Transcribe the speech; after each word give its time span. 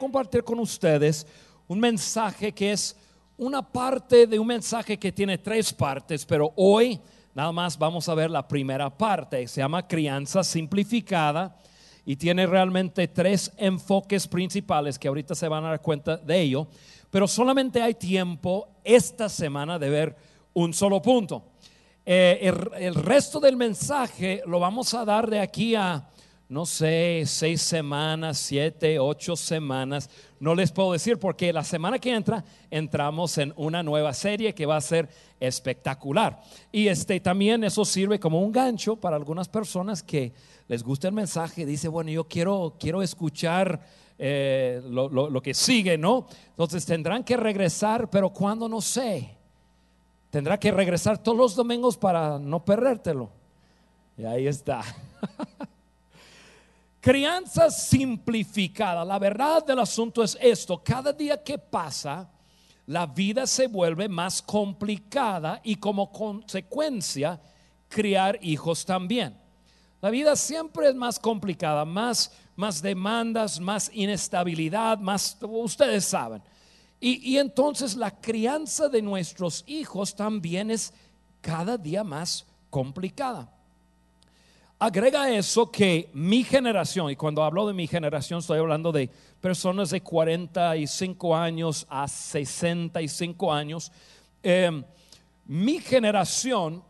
compartir 0.00 0.42
con 0.42 0.58
ustedes 0.58 1.26
un 1.68 1.78
mensaje 1.78 2.52
que 2.52 2.72
es 2.72 2.96
una 3.36 3.60
parte 3.60 4.26
de 4.26 4.38
un 4.38 4.46
mensaje 4.46 4.98
que 4.98 5.12
tiene 5.12 5.36
tres 5.36 5.74
partes, 5.74 6.24
pero 6.24 6.54
hoy 6.56 6.98
nada 7.34 7.52
más 7.52 7.78
vamos 7.78 8.08
a 8.08 8.14
ver 8.14 8.30
la 8.30 8.48
primera 8.48 8.88
parte. 8.88 9.46
Se 9.46 9.60
llama 9.60 9.86
crianza 9.86 10.42
simplificada 10.42 11.54
y 12.06 12.16
tiene 12.16 12.46
realmente 12.46 13.08
tres 13.08 13.52
enfoques 13.58 14.26
principales 14.26 14.98
que 14.98 15.06
ahorita 15.06 15.34
se 15.34 15.48
van 15.48 15.66
a 15.66 15.68
dar 15.68 15.82
cuenta 15.82 16.16
de 16.16 16.40
ello, 16.40 16.66
pero 17.10 17.28
solamente 17.28 17.82
hay 17.82 17.92
tiempo 17.92 18.68
esta 18.82 19.28
semana 19.28 19.78
de 19.78 19.90
ver 19.90 20.16
un 20.54 20.72
solo 20.72 21.02
punto. 21.02 21.44
Eh, 22.06 22.38
el, 22.40 22.82
el 22.82 22.94
resto 22.94 23.38
del 23.38 23.56
mensaje 23.58 24.42
lo 24.46 24.60
vamos 24.60 24.94
a 24.94 25.04
dar 25.04 25.28
de 25.28 25.40
aquí 25.40 25.74
a 25.74 26.08
no 26.50 26.66
sé, 26.66 27.22
seis 27.26 27.62
semanas, 27.62 28.36
siete, 28.36 28.98
ocho 28.98 29.36
semanas. 29.36 30.10
No 30.40 30.52
les 30.56 30.72
puedo 30.72 30.90
decir 30.90 31.16
porque 31.16 31.52
la 31.52 31.62
semana 31.62 32.00
que 32.00 32.12
entra 32.12 32.44
entramos 32.72 33.38
en 33.38 33.54
una 33.56 33.84
nueva 33.84 34.12
serie 34.12 34.52
que 34.52 34.66
va 34.66 34.76
a 34.76 34.80
ser 34.80 35.08
espectacular. 35.38 36.42
Y 36.72 36.88
este 36.88 37.20
también 37.20 37.62
eso 37.62 37.84
sirve 37.84 38.18
como 38.18 38.40
un 38.40 38.50
gancho 38.50 38.96
para 38.96 39.14
algunas 39.14 39.48
personas 39.48 40.02
que 40.02 40.32
les 40.66 40.82
gusta 40.82 41.06
el 41.06 41.14
mensaje. 41.14 41.64
Dice, 41.64 41.86
bueno, 41.86 42.10
yo 42.10 42.24
quiero, 42.24 42.74
quiero 42.80 43.00
escuchar 43.00 43.80
eh, 44.18 44.82
lo, 44.90 45.08
lo 45.08 45.40
que 45.40 45.54
sigue, 45.54 45.96
¿no? 45.96 46.26
Entonces 46.48 46.84
tendrán 46.84 47.22
que 47.22 47.36
regresar, 47.36 48.10
pero 48.10 48.30
cuando 48.30 48.68
no 48.68 48.80
sé. 48.80 49.36
Tendrá 50.30 50.58
que 50.58 50.72
regresar 50.72 51.16
todos 51.16 51.38
los 51.38 51.54
domingos 51.54 51.96
para 51.96 52.40
no 52.40 52.64
perdértelo. 52.64 53.30
Y 54.18 54.24
ahí 54.24 54.48
está. 54.48 54.82
Crianza 57.00 57.70
simplificada. 57.70 59.04
La 59.04 59.18
verdad 59.18 59.64
del 59.64 59.78
asunto 59.78 60.22
es 60.22 60.36
esto. 60.40 60.82
Cada 60.84 61.12
día 61.12 61.42
que 61.42 61.56
pasa, 61.56 62.28
la 62.86 63.06
vida 63.06 63.46
se 63.46 63.68
vuelve 63.68 64.08
más 64.08 64.42
complicada 64.42 65.60
y 65.64 65.76
como 65.76 66.12
consecuencia, 66.12 67.40
criar 67.88 68.38
hijos 68.42 68.84
también. 68.84 69.34
La 70.02 70.10
vida 70.10 70.36
siempre 70.36 70.88
es 70.88 70.94
más 70.94 71.18
complicada, 71.18 71.84
más, 71.84 72.32
más 72.54 72.82
demandas, 72.82 73.60
más 73.60 73.90
inestabilidad, 73.94 74.98
más, 74.98 75.38
ustedes 75.40 76.04
saben. 76.04 76.42
Y, 77.00 77.32
y 77.32 77.38
entonces 77.38 77.96
la 77.96 78.10
crianza 78.10 78.88
de 78.90 79.00
nuestros 79.00 79.64
hijos 79.66 80.14
también 80.14 80.70
es 80.70 80.92
cada 81.40 81.78
día 81.78 82.04
más 82.04 82.46
complicada. 82.68 83.50
Agrega 84.82 85.30
eso 85.30 85.70
que 85.70 86.08
mi 86.14 86.42
generación, 86.42 87.10
y 87.10 87.16
cuando 87.16 87.44
hablo 87.44 87.66
de 87.66 87.74
mi 87.74 87.86
generación 87.86 88.38
estoy 88.38 88.60
hablando 88.60 88.90
de 88.90 89.10
personas 89.38 89.90
de 89.90 90.00
45 90.00 91.36
años 91.36 91.86
a 91.90 92.08
65 92.08 93.52
años, 93.52 93.92
eh, 94.42 94.82
mi 95.44 95.80
generación 95.80 96.82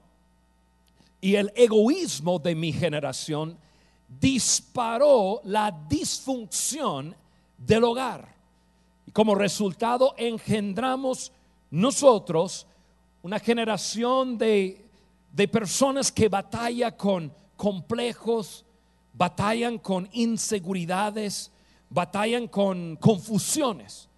y 1.21 1.35
el 1.35 1.53
egoísmo 1.57 2.39
de 2.39 2.55
mi 2.55 2.73
generación 2.73 3.59
disparó 4.21 5.41
la 5.43 5.77
disfunción 5.89 7.17
del 7.59 7.83
hogar. 7.83 8.37
Y 9.05 9.11
como 9.11 9.35
resultado 9.35 10.15
engendramos 10.17 11.33
nosotros 11.73 12.69
una 13.23 13.41
generación 13.41 14.39
de, 14.39 14.87
de 15.33 15.49
personas 15.49 16.13
que 16.13 16.29
batalla 16.29 16.97
con 16.97 17.40
complejos, 17.61 18.65
batallan 19.13 19.77
con 19.77 20.09
inseguridades, 20.13 21.53
batallan 21.91 22.49
con 22.49 22.97
confusiones. 22.97 24.09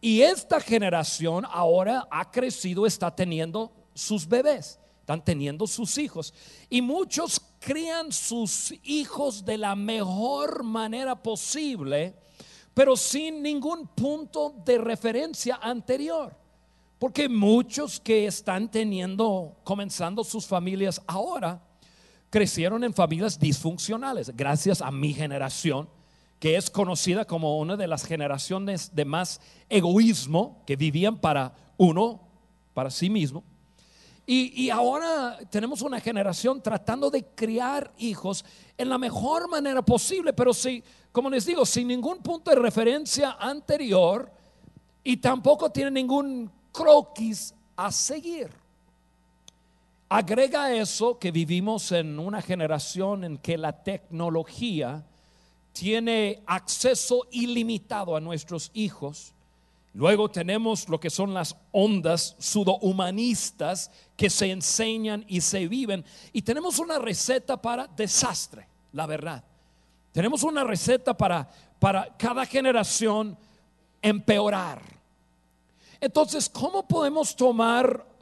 Y 0.00 0.22
esta 0.22 0.58
generación 0.60 1.44
ahora 1.52 2.08
ha 2.10 2.30
crecido, 2.30 2.86
está 2.86 3.14
teniendo 3.14 3.70
sus 3.92 4.26
bebés, 4.26 4.78
están 5.00 5.22
teniendo 5.22 5.66
sus 5.66 5.98
hijos. 5.98 6.32
Y 6.70 6.80
muchos 6.80 7.38
crían 7.60 8.10
sus 8.10 8.72
hijos 8.82 9.44
de 9.44 9.58
la 9.58 9.76
mejor 9.76 10.62
manera 10.62 11.22
posible, 11.22 12.14
pero 12.72 12.96
sin 12.96 13.42
ningún 13.42 13.88
punto 13.88 14.54
de 14.64 14.78
referencia 14.78 15.56
anterior. 15.60 16.34
Porque 16.98 17.28
muchos 17.28 18.00
que 18.00 18.26
están 18.26 18.70
teniendo, 18.70 19.54
comenzando 19.64 20.24
sus 20.24 20.46
familias 20.46 21.02
ahora, 21.06 21.60
crecieron 22.34 22.82
en 22.82 22.92
familias 22.92 23.38
disfuncionales, 23.38 24.34
gracias 24.34 24.82
a 24.82 24.90
mi 24.90 25.14
generación, 25.14 25.88
que 26.40 26.56
es 26.56 26.68
conocida 26.68 27.24
como 27.24 27.60
una 27.60 27.76
de 27.76 27.86
las 27.86 28.04
generaciones 28.04 28.92
de 28.92 29.04
más 29.04 29.40
egoísmo, 29.68 30.60
que 30.66 30.74
vivían 30.74 31.16
para 31.16 31.54
uno, 31.76 32.20
para 32.74 32.90
sí 32.90 33.08
mismo. 33.08 33.44
Y, 34.26 34.68
ahora 34.68 35.38
tenemos 35.48 35.80
una 35.80 36.00
generación 36.00 36.60
tratando 36.60 37.08
de 37.08 37.24
criar 37.24 37.92
hijos 37.98 38.44
en 38.76 38.88
la 38.88 38.98
mejor 38.98 39.48
manera 39.48 39.82
posible, 39.82 40.32
pero 40.32 40.52
si, 40.52 40.82
como 41.12 41.30
les 41.30 41.46
digo, 41.46 41.64
sin 41.64 41.86
ningún 41.86 42.18
punto 42.18 42.50
de 42.50 42.56
referencia 42.56 43.36
anterior 43.38 44.28
y 45.04 45.18
tampoco 45.18 45.70
tiene 45.70 45.92
ningún 45.92 46.50
croquis 46.72 47.54
a 47.76 47.92
seguir. 47.92 48.63
Agrega 50.16 50.72
eso 50.72 51.18
que 51.18 51.32
vivimos 51.32 51.90
en 51.90 52.20
una 52.20 52.40
generación 52.40 53.24
en 53.24 53.36
que 53.36 53.58
la 53.58 53.72
tecnología 53.72 55.04
tiene 55.72 56.40
acceso 56.46 57.26
ilimitado 57.32 58.14
a 58.14 58.20
nuestros 58.20 58.70
hijos. 58.74 59.34
Luego 59.92 60.30
tenemos 60.30 60.88
lo 60.88 61.00
que 61.00 61.10
son 61.10 61.34
las 61.34 61.56
ondas 61.72 62.36
sudohumanistas 62.38 63.90
que 64.16 64.30
se 64.30 64.52
enseñan 64.52 65.24
y 65.26 65.40
se 65.40 65.66
viven. 65.66 66.04
Y 66.32 66.42
tenemos 66.42 66.78
una 66.78 67.00
receta 67.00 67.60
para 67.60 67.88
desastre, 67.88 68.68
la 68.92 69.06
verdad. 69.06 69.42
Tenemos 70.12 70.44
una 70.44 70.62
receta 70.62 71.16
para, 71.16 71.50
para 71.80 72.16
cada 72.16 72.46
generación 72.46 73.36
empeorar. 74.00 74.80
Entonces, 76.00 76.48
¿cómo 76.48 76.86
podemos 76.86 77.34
tomar 77.34 78.13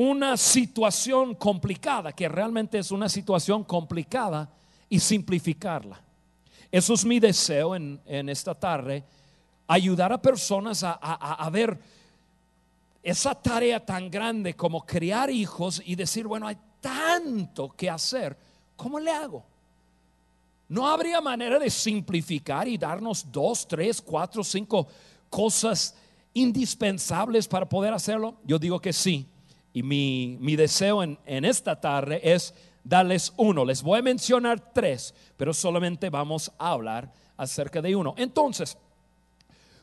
una 0.00 0.36
situación 0.36 1.34
complicada, 1.34 2.12
que 2.12 2.28
realmente 2.28 2.78
es 2.78 2.92
una 2.92 3.08
situación 3.08 3.64
complicada, 3.64 4.48
y 4.88 5.00
simplificarla. 5.00 6.00
Eso 6.70 6.94
es 6.94 7.04
mi 7.04 7.18
deseo 7.18 7.74
en, 7.74 8.28
esta 8.28 8.54
tarde, 8.54 9.02
ayudar 9.66 10.12
a 10.12 10.22
personas 10.22 10.84
a, 10.84 10.92
a, 10.92 11.50
ver 11.50 11.80
esa 13.02 13.34
tarea 13.34 13.84
tan 13.84 14.08
grande 14.08 14.54
como 14.54 14.86
criar 14.86 15.30
hijos 15.30 15.82
y 15.84 15.96
decir, 15.96 16.28
bueno, 16.28 16.46
hay 16.46 16.56
tanto 16.80 17.70
que 17.70 17.90
hacer, 17.90 18.38
¿cómo 18.76 19.00
le 19.00 19.10
hago? 19.10 19.44
¿No 20.68 20.86
habría 20.86 21.20
manera 21.20 21.58
de 21.58 21.70
simplificar 21.70 22.68
y 22.68 22.78
darnos 22.78 23.26
dos, 23.32 23.66
tres, 23.66 24.00
cuatro, 24.00 24.44
cinco 24.44 24.86
cosas 25.28 25.96
indispensables 26.34 27.48
para 27.48 27.68
poder 27.68 27.92
hacerlo? 27.92 28.36
Yo 28.44 28.60
digo 28.60 28.78
que 28.78 28.92
sí. 28.92 29.26
Y 29.78 29.82
mi, 29.84 30.56
deseo 30.56 31.04
en, 31.04 31.16
en 31.24 31.44
esta 31.44 31.80
tarde 31.80 32.20
es 32.24 32.52
darles 32.82 33.32
uno. 33.36 33.64
Les 33.64 33.80
voy 33.80 34.00
a 34.00 34.02
mencionar 34.02 34.72
tres, 34.72 35.14
pero 35.36 35.54
solamente 35.54 36.10
vamos 36.10 36.50
a 36.58 36.72
hablar 36.72 37.12
acerca 37.36 37.80
de 37.80 37.94
uno. 37.94 38.12
Entonces, 38.16 38.76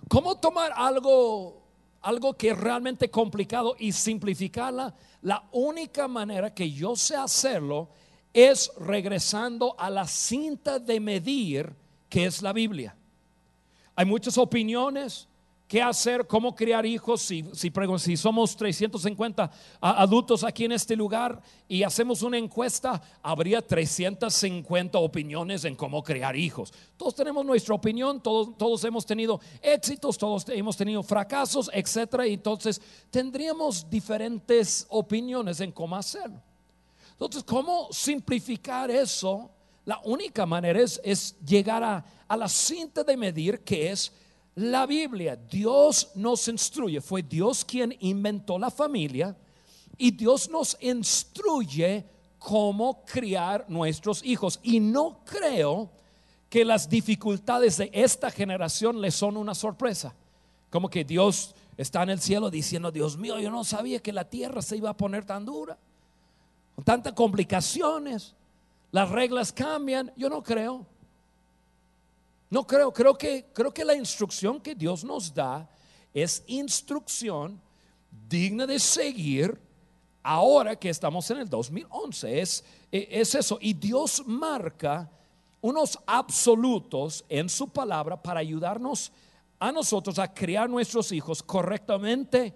¿cómo 0.10 0.36
tomar 0.36 0.74
algo, 0.76 1.64
algo 2.02 2.34
que 2.34 2.50
es 2.50 2.58
realmente 2.58 3.10
complicado 3.10 3.78
y 3.80 3.94
simplificarla? 3.94 4.94
La 5.22 5.48
única 5.54 6.10
manera 6.10 6.54
que 6.54 6.70
yo 6.70 6.98
sé 6.98 7.16
hacerlo 7.16 7.88
es 8.34 8.74
regresando 8.78 9.80
a 9.80 9.90
la 9.90 10.06
cinta 10.06 10.78
de 10.78 11.00
medir 11.00 11.74
que 12.10 12.26
es 12.26 12.42
la 12.42 12.52
Biblia. 12.52 12.98
Hay 13.96 14.06
muchas 14.06 14.38
opiniones, 14.38 15.30
qué 15.68 15.82
hacer, 15.82 16.28
cómo 16.28 16.56
criar 16.56 16.86
hijos. 16.86 17.22
Si, 17.22 17.44
si, 17.54 17.72
si 18.00 18.18
somos 18.18 18.56
350 18.56 19.52
adultos 19.82 20.44
aquí 20.44 20.66
en 20.66 20.74
este 20.74 20.96
lugar 20.96 21.42
y 21.68 21.84
hacemos 21.84 22.22
una 22.22 22.38
encuesta, 22.38 23.02
habría 23.22 23.66
350 23.66 24.98
opiniones 24.98 25.66
en 25.66 25.76
cómo 25.76 26.04
criar 26.04 26.36
hijos. 26.36 26.74
Todos 26.98 27.16
tenemos 27.16 27.46
nuestra 27.46 27.76
opinión, 27.76 28.22
todos, 28.22 28.58
todos 28.58 28.84
hemos 28.84 29.06
tenido 29.06 29.40
éxitos, 29.62 30.18
todos 30.18 30.48
hemos 30.50 30.78
tenido 30.78 31.02
fracasos, 31.04 31.70
etcétera. 31.74 32.26
Entonces 32.26 32.82
tendríamos 33.10 33.90
diferentes 33.90 34.86
opiniones 34.90 35.60
en 35.60 35.72
cómo 35.72 35.96
hacerlo. 35.96 36.42
Entonces, 37.12 37.44
¿cómo 37.44 37.88
simplificar 37.92 38.92
eso? 38.92 39.50
La 39.86 40.02
única 40.04 40.46
manera 40.46 40.82
es, 40.82 41.00
es 41.02 41.36
llegar 41.46 41.82
a, 41.82 42.04
a 42.28 42.36
la 42.36 42.50
cinta 42.50 43.04
de 43.04 43.16
medir 43.16 43.62
que 43.62 43.90
es 43.90 44.12
la 44.56 44.86
Biblia. 44.86 45.36
Dios 45.36 46.12
nos 46.16 46.48
instruye, 46.48 47.02
fue 47.02 47.22
Dios 47.22 47.64
quien 47.64 47.96
inventó 48.00 48.58
la 48.58 48.72
familia 48.72 49.36
y 49.98 50.12
Dios 50.12 50.50
nos 50.50 50.78
instruye 50.82 52.06
cómo 52.40 53.04
criar 53.06 53.66
nuestros 53.68 54.24
hijos. 54.24 54.60
Y 54.64 54.80
no 54.80 55.20
creo 55.26 55.90
que 56.50 56.64
las 56.64 56.90
dificultades 56.90 57.78
de 57.78 57.90
esta 57.94 58.32
generación 58.32 59.02
le 59.02 59.12
son 59.12 59.38
una 59.38 59.56
sorpresa. 59.56 60.14
Como 60.70 60.90
que 60.90 61.04
Dios 61.04 61.56
está 61.78 62.04
en 62.04 62.12
el 62.12 62.22
cielo 62.22 62.50
diciendo, 62.50 62.92
Dios 62.92 63.18
mío, 63.18 63.40
yo 63.40 63.52
no 63.52 63.64
sabía 63.64 64.00
que 64.00 64.14
la 64.14 64.30
tierra 64.30 64.62
se 64.62 64.78
iba 64.78 64.90
a 64.90 64.98
poner 64.98 65.26
tan 65.26 65.46
dura, 65.46 65.78
con 66.76 66.84
tantas 66.84 67.14
complicaciones, 67.14 68.36
las 68.92 69.10
reglas 69.10 69.52
cambian, 69.52 70.12
yo 70.16 70.30
no 70.30 70.42
creo. 70.44 70.86
No 72.56 72.66
creo, 72.66 72.94
creo 72.94 73.18
que, 73.18 73.48
creo 73.52 73.74
que 73.74 73.84
la 73.84 73.96
instrucción 73.96 74.62
que 74.62 74.74
Dios 74.74 75.04
nos 75.04 75.34
da 75.34 75.70
es 76.14 76.42
instrucción 76.48 77.62
digna 78.30 78.66
de 78.66 78.80
seguir 78.80 79.60
ahora 80.24 80.78
que 80.78 80.88
estamos 80.88 81.30
en 81.32 81.40
el 81.40 81.50
2011. 81.50 82.40
Es, 82.40 82.64
es 82.94 83.36
eso. 83.36 83.58
Y 83.60 83.74
Dios 83.74 84.24
marca 84.26 85.12
unos 85.60 86.00
absolutos 86.08 87.26
en 87.28 87.50
su 87.50 87.68
palabra 87.68 88.24
para 88.24 88.40
ayudarnos 88.40 89.12
a 89.60 89.74
nosotros 89.74 90.18
a 90.18 90.34
criar 90.34 90.70
nuestros 90.70 91.12
hijos 91.12 91.44
correctamente 91.44 92.54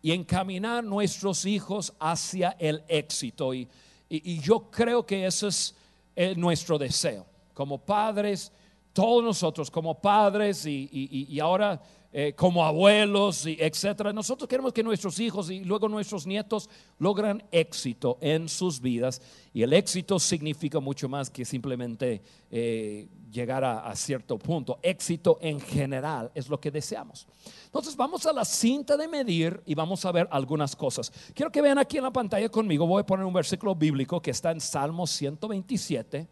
y 0.00 0.12
encaminar 0.12 0.82
nuestros 0.82 1.44
hijos 1.44 1.92
hacia 2.00 2.56
el 2.58 2.82
éxito. 2.88 3.52
Y, 3.52 3.68
y, 4.08 4.40
yo 4.40 4.70
creo 4.70 5.04
que 5.04 5.26
eso 5.26 5.48
es 5.48 5.74
eh, 6.16 6.34
nuestro 6.34 6.78
deseo. 6.78 7.26
Como 7.52 7.76
padres, 7.76 8.50
todos 8.94 9.22
nosotros 9.22 9.70
como 9.70 10.00
padres 10.00 10.64
y, 10.64 11.38
ahora 11.40 11.82
eh, 12.12 12.32
como 12.32 12.64
abuelos 12.64 13.44
y 13.44 13.56
etcétera. 13.60 14.12
Nosotros 14.12 14.48
queremos 14.48 14.72
que 14.72 14.84
nuestros 14.84 15.18
hijos 15.18 15.50
y 15.50 15.64
luego 15.64 15.88
nuestros 15.88 16.28
nietos 16.28 16.70
logran 17.00 17.42
éxito 17.50 18.18
en 18.20 18.48
sus 18.48 18.80
vidas. 18.80 19.20
Y 19.52 19.62
el 19.62 19.72
éxito 19.72 20.20
significa 20.20 20.78
mucho 20.78 21.08
más 21.08 21.28
que 21.28 21.44
simplemente 21.44 22.22
eh, 22.52 23.08
llegar 23.32 23.64
a, 23.64 23.80
a, 23.80 23.96
cierto 23.96 24.38
punto. 24.38 24.78
Éxito 24.80 25.38
en 25.42 25.58
general 25.58 26.30
es 26.32 26.48
lo 26.48 26.60
que 26.60 26.70
deseamos. 26.70 27.26
Entonces 27.64 27.96
vamos 27.96 28.24
a 28.26 28.32
la 28.32 28.44
cinta 28.44 28.96
de 28.96 29.08
medir 29.08 29.60
y 29.66 29.74
vamos 29.74 30.04
a 30.04 30.12
ver 30.12 30.28
algunas 30.30 30.76
cosas. 30.76 31.12
Quiero 31.34 31.50
que 31.50 31.60
vean 31.60 31.78
aquí 31.78 31.96
en 31.96 32.04
la 32.04 32.12
pantalla 32.12 32.48
conmigo. 32.48 32.86
Voy 32.86 33.00
a 33.00 33.06
poner 33.06 33.26
un 33.26 33.34
versículo 33.34 33.74
bíblico 33.74 34.22
que 34.22 34.30
está 34.30 34.52
en 34.52 34.60
Salmo 34.60 35.04
127. 35.04 36.28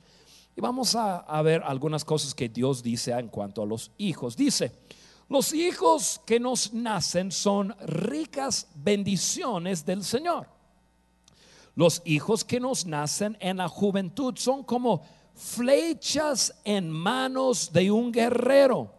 Y 0.55 0.61
vamos 0.61 0.95
a, 0.95 1.41
ver 1.43 1.63
algunas 1.65 2.05
cosas 2.05 2.35
que 2.35 2.49
Dios 2.49 2.83
dice 2.83 3.13
en 3.13 3.29
cuanto 3.29 3.63
a 3.63 3.67
los 3.67 3.91
hijos. 3.97 4.37
Dice, 4.37 4.73
los 5.29 5.53
hijos 5.55 6.21
que 6.27 6.39
nos 6.39 6.75
nacen 6.75 7.33
son 7.33 7.75
ricas 7.87 8.69
bendiciones 8.75 9.85
del 9.85 10.05
Señor. 10.05 10.47
Los 11.75 12.03
hijos 12.05 12.45
que 12.45 12.61
nos 12.61 12.85
nacen 12.85 13.37
en 13.41 13.57
la 13.57 13.69
juventud 13.69 14.35
son 14.37 14.63
como 14.63 15.03
flechas 15.35 16.55
en 16.65 16.91
manos 16.91 17.73
de 17.73 17.91
un 17.91 18.13
guerrero. 18.13 18.93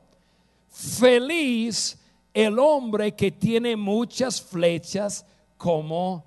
Feliz 0.69 1.99
el 2.33 2.57
hombre 2.57 3.13
que 3.13 3.31
tiene 3.31 3.75
muchas 3.75 4.41
flechas 4.41 5.23
como 5.55 6.25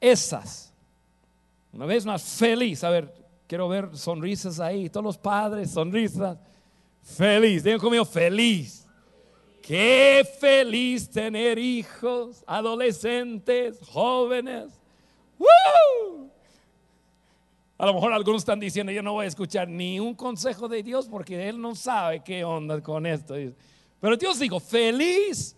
esas. 0.00 0.72
Una 1.72 1.84
vez 1.84 2.06
más, 2.06 2.22
feliz. 2.22 2.84
A 2.84 2.90
ver, 2.90 3.25
quiero 3.46 3.68
ver 3.68 3.96
sonrisas 3.96 4.60
ahí. 4.60 4.88
Todos 4.88 5.04
los 5.04 5.18
padres, 5.18 5.70
sonrisas. 5.70 6.38
Feliz. 7.02 7.62
Digan 7.62 7.80
conmigo, 7.80 8.04
feliz. 8.04 8.86
Qué 9.62 10.26
feliz 10.38 11.10
tener 11.10 11.58
hijos, 11.58 12.44
adolescentes, 12.46 13.80
jóvenes. 13.84 14.72
A 17.78 17.84
lo 17.84 17.94
mejor 17.94 18.12
algunos 18.12 18.42
están 18.42 18.58
diciendo, 18.58 18.90
yo 18.90 19.02
no 19.02 19.14
voy 19.14 19.26
a 19.26 19.28
escuchar 19.28 19.68
ni 19.68 20.00
un 20.00 20.14
consejo 20.14 20.66
de 20.66 20.82
Dios 20.82 21.08
porque 21.08 21.48
Él 21.48 21.60
no 21.60 21.74
sabe 21.74 22.22
qué 22.22 22.42
onda 22.42 22.80
con 22.80 23.04
esto. 23.04 23.34
Pero 24.00 24.16
Dios 24.16 24.38
dijo, 24.38 24.60
feliz 24.60 25.54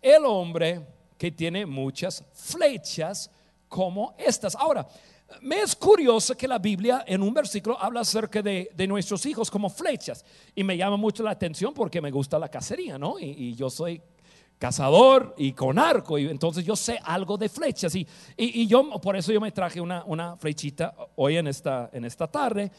el 0.00 0.24
hombre 0.24 0.86
que 1.18 1.30
tiene 1.30 1.66
muchas 1.66 2.24
flechas 2.32 3.30
como 3.68 4.14
estas. 4.16 4.54
Ahora, 4.54 4.88
me 5.42 5.60
es 5.60 5.74
curioso 5.76 6.36
que 6.36 6.48
la 6.48 6.58
Biblia 6.58 7.04
en 7.06 7.22
un 7.22 7.32
versículo 7.32 7.80
habla 7.80 8.00
acerca 8.00 8.42
de, 8.42 8.70
nuestros 8.88 9.24
hijos 9.26 9.50
como 9.50 9.70
flechas 9.70 10.24
y 10.54 10.64
me 10.64 10.76
llama 10.76 10.96
mucho 10.96 11.22
la 11.22 11.30
atención 11.30 11.72
porque 11.72 12.00
me 12.00 12.10
gusta 12.10 12.38
la 12.38 12.48
cacería, 12.48 12.98
¿no? 12.98 13.18
Y, 13.18 13.54
yo 13.54 13.70
soy 13.70 14.00
cazador 14.58 15.34
y 15.38 15.52
con 15.52 15.78
arco 15.78 16.18
y 16.18 16.26
entonces 16.26 16.64
yo 16.64 16.76
sé 16.76 16.98
algo 17.02 17.38
de 17.38 17.48
flechas 17.48 17.94
y, 17.94 18.06
y, 18.36 18.66
yo 18.66 18.90
por 19.00 19.16
eso 19.16 19.32
yo 19.32 19.40
me 19.40 19.52
traje 19.52 19.80
una, 19.80 20.04
una, 20.04 20.36
flechita 20.36 20.94
hoy 21.16 21.36
en 21.36 21.46
esta, 21.46 21.88
en 21.92 22.04
esta 22.04 22.26
tarde 22.26 22.70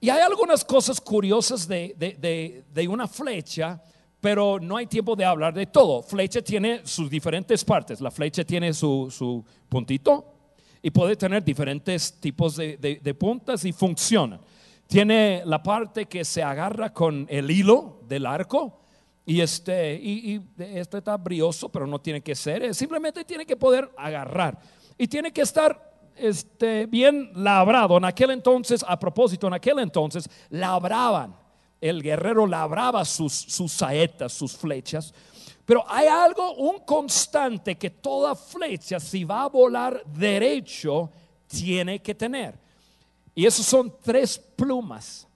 y 0.00 0.08
hay 0.08 0.20
algunas 0.20 0.64
cosas 0.64 1.00
curiosas 1.00 1.68
de, 1.68 1.94
de, 1.96 2.64
de 2.72 2.88
una 2.88 3.06
flecha 3.06 3.80
pero 4.24 4.58
no 4.58 4.78
hay 4.78 4.86
tiempo 4.86 5.14
de 5.14 5.26
hablar 5.26 5.52
de 5.52 5.66
todo. 5.66 6.02
Flecha 6.02 6.40
tiene 6.40 6.80
sus 6.86 7.10
diferentes 7.10 7.62
partes. 7.62 8.00
La 8.00 8.10
flecha 8.10 8.42
tiene 8.42 8.72
su, 8.72 9.10
su 9.10 9.44
puntito, 9.68 10.33
y 10.84 10.90
puede 10.90 11.16
tener 11.16 11.42
diferentes 11.42 12.20
tipos 12.20 12.56
de, 12.56 13.16
puntas 13.18 13.64
y 13.64 13.72
funcionan. 13.72 14.38
Tiene 14.86 15.42
la 15.46 15.62
parte 15.62 16.04
que 16.04 16.26
se 16.26 16.42
agarra 16.42 16.92
con 16.92 17.26
el 17.30 17.50
hilo 17.50 18.00
del 18.06 18.26
arco 18.26 18.80
y 19.24 19.40
este, 19.40 19.94
y, 19.94 20.42
este 20.58 20.98
está 20.98 21.16
brioso, 21.16 21.70
pero 21.70 21.86
no 21.86 22.02
tiene 22.02 22.20
que 22.20 22.34
ser, 22.34 22.74
simplemente 22.74 23.24
tiene 23.24 23.46
que 23.46 23.56
poder 23.56 23.90
agarrar 23.96 24.60
y 24.98 25.08
tiene 25.08 25.32
que 25.32 25.40
estar 25.40 25.90
este, 26.16 26.84
bien 26.84 27.30
labrado. 27.34 27.96
En 27.96 28.04
aquel 28.04 28.32
entonces, 28.32 28.84
a 28.86 29.00
propósito, 29.00 29.46
en 29.46 29.54
aquel 29.54 29.78
entonces 29.78 30.28
labraban, 30.50 31.34
el 31.80 32.02
guerrero 32.02 32.46
labraba 32.46 33.06
sus, 33.06 33.32
sus 33.32 33.72
saetas, 33.72 34.34
sus 34.34 34.54
flechas 34.54 35.14
pero 35.64 35.84
hay 35.88 36.06
algo, 36.06 36.54
un 36.56 36.80
constante 36.80 37.76
que 37.76 37.90
toda 37.90 38.34
flecha, 38.34 39.00
si 39.00 39.24
va 39.24 39.44
a 39.44 39.48
volar 39.48 40.04
derecho, 40.04 41.10
tiene 41.46 42.00
que 42.00 42.14
tener. 42.14 42.58
Y 43.34 43.46
esos 43.46 43.64
son 43.64 43.94
tres 44.02 44.38
plumas. 44.38 45.26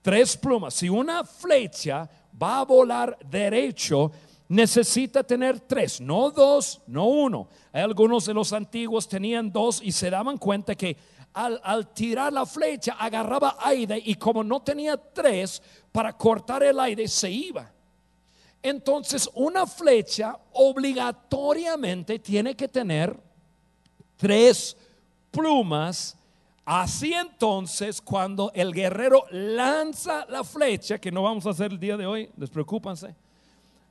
Tres 0.00 0.36
plumas. 0.36 0.74
Si 0.74 0.88
una 0.88 1.24
flecha 1.24 2.08
va 2.40 2.60
a 2.60 2.64
volar 2.64 3.18
derecho, 3.28 4.10
necesita 4.48 5.22
tener 5.22 5.60
tres, 5.60 6.00
no 6.00 6.30
dos, 6.30 6.80
no 6.86 7.06
uno. 7.06 7.48
Hay 7.72 7.82
algunos 7.82 8.26
de 8.26 8.34
los 8.34 8.52
antiguos 8.52 9.08
tenían 9.08 9.52
dos 9.52 9.80
y 9.82 9.92
se 9.92 10.10
daban 10.10 10.38
cuenta 10.38 10.74
que 10.74 10.96
al, 11.34 11.88
tirar 11.92 12.32
la 12.32 12.46
flecha 12.46 12.94
agarraba 12.98 13.56
aire 13.60 14.00
y 14.02 14.14
como 14.14 14.42
no 14.42 14.60
tenía 14.62 14.96
tres, 14.96 15.62
para 15.92 16.16
cortar 16.16 16.62
el 16.62 16.80
aire 16.80 17.06
se 17.08 17.30
iba. 17.30 17.70
Entonces, 18.68 19.30
una 19.34 19.64
flecha 19.64 20.36
obligatoriamente 20.52 22.18
tiene 22.18 22.56
que 22.56 22.66
tener 22.66 23.16
tres 24.16 24.76
plumas. 25.30 26.16
Así 26.64 27.12
entonces, 27.12 28.00
cuando 28.00 28.50
el 28.54 28.72
guerrero 28.72 29.24
lanza 29.30 30.26
la 30.26 30.42
flecha, 30.42 30.98
que 30.98 31.12
no 31.12 31.22
vamos 31.22 31.46
a 31.46 31.50
hacer 31.50 31.70
el 31.70 31.78
día 31.78 31.96
de 31.96 32.06
hoy, 32.06 32.28
despreocúpanse. 32.34 33.14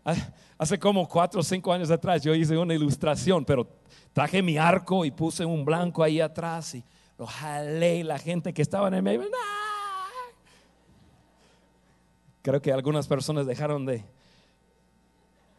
Ah, 0.04 0.14
hace 0.58 0.78
como 0.78 1.08
cuatro 1.08 1.40
o 1.40 1.44
cinco 1.44 1.72
años 1.72 1.90
atrás 1.90 2.22
yo 2.22 2.36
hice 2.36 2.58
una 2.58 2.74
ilustración, 2.74 3.46
pero 3.46 3.66
traje 4.12 4.42
mi 4.42 4.58
arco 4.58 5.06
y 5.06 5.12
puse 5.12 5.46
un 5.46 5.64
blanco 5.64 6.04
ahí 6.04 6.20
atrás 6.20 6.76
y 6.76 6.84
lo 7.18 7.26
jalé 7.26 8.00
y 8.00 8.04
la 8.04 8.20
gente 8.20 8.54
que 8.54 8.62
estaba 8.62 8.90
en 8.90 8.96
el 8.96 9.04
medio. 9.04 9.24
Creo 12.42 12.62
que 12.62 12.74
algunas 12.74 13.08
personas 13.08 13.48
dejaron 13.48 13.86
de, 13.86 14.04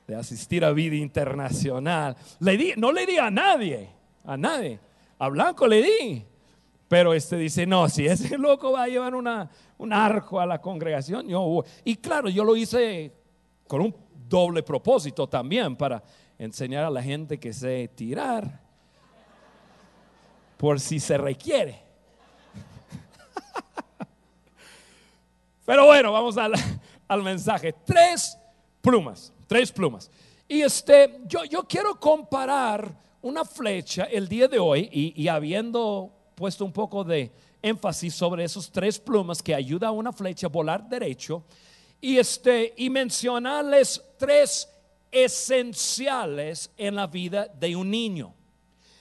de 0.07 0.15
asistir 0.15 0.65
a 0.65 0.73
vida 0.73 0.97
internacional. 0.97 2.17
Le 2.41 2.57
di, 2.57 2.73
no 2.77 2.93
le 2.93 3.07
di 3.07 3.19
a 3.19 3.31
nadie, 3.31 3.91
a 4.25 4.37
nadie. 4.37 4.79
A 5.19 5.29
Blanco 5.29 5.67
le 5.67 5.83
di. 5.83 6.25
Pero 6.89 7.13
este 7.13 7.37
dice, 7.37 7.67
no, 7.67 7.89
si 7.89 8.07
ese 8.07 8.39
loco 8.39 8.73
va 8.73 8.85
a 8.85 8.89
llevar 8.89 9.15
una, 9.15 9.51
un 9.79 9.93
arco 9.93 10.41
a 10.41 10.47
la 10.47 10.61
congregación, 10.61 11.27
yo 11.29 11.65
Y 11.85 11.97
claro, 11.97 12.29
yo 12.29 12.45
lo 12.45 12.57
hice 12.57 13.13
con 13.67 13.81
un 13.81 13.95
doble 14.29 14.63
propósito 14.63 15.29
también 15.29 15.75
para 15.75 16.03
enseñar 16.39 16.85
a 16.85 16.91
la 16.91 17.03
gente 17.03 17.39
que 17.39 17.53
sé 17.53 17.91
tirar 17.95 18.61
por 20.57 20.79
si 20.79 21.01
se 21.01 21.19
requiere. 21.19 21.83
Pero 25.67 25.87
bueno, 25.87 26.13
vamos 26.13 26.37
al, 26.37 26.53
al 27.09 27.23
mensaje. 27.25 27.75
Tres 27.85 28.39
plumas 28.81 29.33
tres 29.47 29.73
plumas. 29.73 30.11
Y 30.49 30.63
este, 30.63 31.21
yo, 31.27 31.45
yo 31.45 31.65
quiero 31.65 31.99
comparar 31.99 33.07
una 33.27 33.45
flecha 33.45 34.05
el 34.05 34.29
día 34.29 34.47
de 34.47 34.59
hoy 34.59 34.89
y, 34.93 35.27
habiendo 35.27 36.13
puesto 36.37 36.65
un 36.65 36.73
poco 36.73 37.03
de 37.03 37.33
énfasis 37.61 38.15
sobre 38.15 38.45
esos 38.45 38.71
tres 38.71 39.01
plumas 39.01 39.43
que 39.43 39.55
ayuda 39.55 39.89
a 39.89 39.91
una 39.91 40.13
flecha 40.13 40.47
a 40.47 40.51
volar 40.51 40.89
derecho 40.89 41.43
y 42.01 42.19
este 42.19 42.75
y 42.77 42.89
mencionarles 42.89 44.01
tres 44.17 44.69
esenciales 45.11 46.71
en 46.77 46.95
la 46.95 47.09
vida 47.09 47.49
de 47.49 47.75
un 47.75 47.91
niño. 47.91 48.33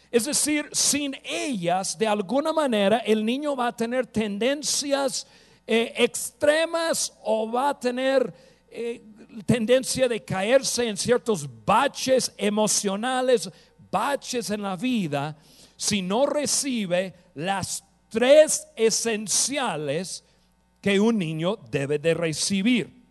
Es 0.10 0.26
decir, 0.26 0.70
sin 0.72 1.16
ellas, 1.24 1.98
de 1.98 2.08
alguna 2.08 2.54
manera, 2.54 3.00
el 3.00 3.24
niño 3.24 3.56
va 3.56 3.68
a 3.68 3.76
tener 3.76 4.08
tendencias 4.08 5.28
eh, 5.68 5.94
extremas 5.98 7.14
o 7.22 7.52
va 7.52 7.70
a 7.70 7.80
tener 7.80 8.34
eh, 8.70 9.04
tendencia 9.46 10.08
de 10.08 10.24
caerse 10.24 10.88
en 10.88 10.98
ciertos 10.98 11.48
baches 11.66 12.34
emocionales, 12.38 13.50
baches 13.92 14.50
en 14.50 14.62
la 14.62 14.76
vida, 14.76 15.36
si 15.76 16.02
no 16.02 16.26
recibe 16.26 17.14
las 17.36 17.84
tres 18.10 18.68
esenciales 18.76 20.24
que 20.82 21.00
un 21.00 21.18
niño 21.18 21.58
debe 21.70 22.00
de 22.00 22.14
recibir. 22.14 23.06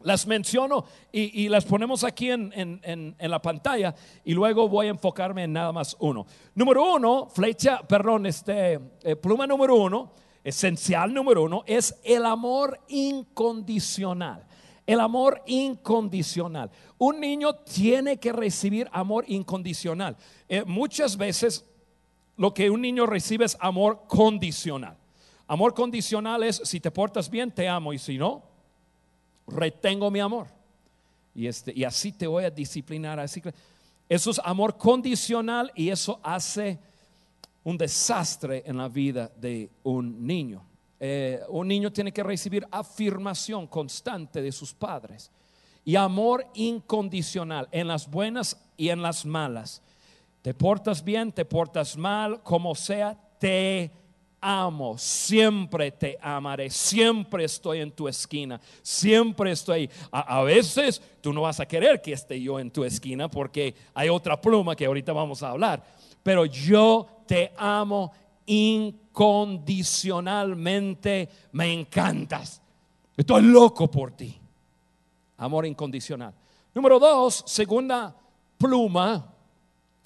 Las 0.00 0.26
menciono 0.26 0.84
y, 1.10 1.48
las 1.48 1.64
ponemos 1.64 2.04
aquí 2.04 2.30
en, 2.30 3.16
la 3.18 3.40
pantalla 3.40 3.94
y 4.22 4.34
luego 4.34 4.68
voy 4.68 4.88
a 4.88 4.90
enfocarme 4.90 5.44
en 5.44 5.54
nada 5.54 5.72
más 5.72 5.96
uno. 5.98 6.26
Número 6.54 6.94
uno, 6.94 7.28
flecha, 7.32 7.80
perdón, 7.86 8.26
este, 8.26 8.78
eh, 9.02 9.16
pluma 9.16 9.46
número 9.46 9.76
uno, 9.76 10.12
esencial 10.42 11.14
número 11.14 11.44
uno, 11.44 11.64
es 11.66 11.98
el 12.04 12.26
amor 12.26 12.78
incondicional. 12.88 14.44
El 14.86 15.00
amor 15.00 15.42
incondicional. 15.46 16.70
Un 16.98 17.20
niño 17.20 17.54
tiene 17.54 18.18
que 18.18 18.32
recibir 18.32 18.88
amor 18.92 19.24
incondicional. 19.28 20.16
Eh, 20.48 20.64
muchas 20.66 21.16
veces 21.16 21.64
lo 22.36 22.52
que 22.52 22.68
un 22.68 22.82
niño 22.82 23.06
recibe 23.06 23.44
es 23.44 23.56
amor 23.60 24.02
condicional. 24.06 24.96
Amor 25.46 25.74
condicional 25.74 26.42
es 26.42 26.60
si 26.64 26.80
te 26.80 26.90
portas 26.90 27.30
bien, 27.30 27.50
te 27.50 27.68
amo 27.68 27.92
y 27.92 27.98
si 27.98 28.18
no, 28.18 28.42
retengo 29.46 30.10
mi 30.10 30.20
amor. 30.20 30.48
Y, 31.34 31.46
este, 31.46 31.72
y 31.74 31.84
así 31.84 32.12
te 32.12 32.26
voy 32.26 32.44
a 32.44 32.50
disciplinar. 32.50 33.18
Así 33.20 33.42
eso 34.08 34.30
es 34.30 34.40
amor 34.44 34.76
condicional 34.76 35.72
y 35.74 35.88
eso 35.88 36.20
hace 36.22 36.78
un 37.62 37.78
desastre 37.78 38.62
en 38.66 38.76
la 38.76 38.88
vida 38.88 39.30
de 39.36 39.70
un 39.82 40.26
niño. 40.26 40.62
Eh, 41.00 41.40
un 41.48 41.68
niño 41.68 41.92
tiene 41.92 42.12
que 42.12 42.22
recibir 42.22 42.66
afirmación 42.70 43.66
constante 43.66 44.40
de 44.40 44.52
sus 44.52 44.72
padres 44.72 45.30
y 45.84 45.96
amor 45.96 46.46
incondicional 46.54 47.68
en 47.72 47.88
las 47.88 48.10
buenas 48.10 48.56
y 48.76 48.88
en 48.88 49.02
las 49.02 49.24
malas. 49.26 49.82
Te 50.42 50.54
portas 50.54 51.02
bien, 51.02 51.32
te 51.32 51.44
portas 51.44 51.96
mal, 51.96 52.42
como 52.42 52.74
sea, 52.74 53.18
te 53.38 53.90
amo, 54.40 54.98
siempre 54.98 55.90
te 55.90 56.18
amaré, 56.20 56.68
siempre 56.68 57.44
estoy 57.44 57.80
en 57.80 57.90
tu 57.90 58.06
esquina, 58.06 58.60
siempre 58.82 59.50
estoy. 59.52 59.88
A, 60.12 60.38
a, 60.38 60.42
veces 60.42 61.00
tú 61.22 61.32
no 61.32 61.42
vas 61.42 61.60
a 61.60 61.66
querer 61.66 62.02
que 62.02 62.12
esté 62.12 62.40
yo 62.40 62.60
en 62.60 62.70
tu 62.70 62.84
esquina 62.84 63.30
porque 63.30 63.74
hay 63.94 64.10
otra 64.10 64.38
pluma 64.40 64.76
que 64.76 64.84
ahorita 64.84 65.12
vamos 65.14 65.42
a 65.42 65.50
hablar, 65.50 65.82
pero 66.22 66.44
yo 66.44 67.06
te 67.26 67.52
amo 67.56 68.12
incondicionalmente, 68.46 71.28
me 71.52 71.72
encantas. 71.72 72.60
Estoy 73.16 73.42
loco 73.42 73.90
por 73.90 74.12
ti. 74.12 74.38
Amor 75.38 75.66
incondicional. 75.66 76.34
Número 76.74 76.98
dos, 76.98 77.42
segunda 77.46 78.14
pluma, 78.58 79.32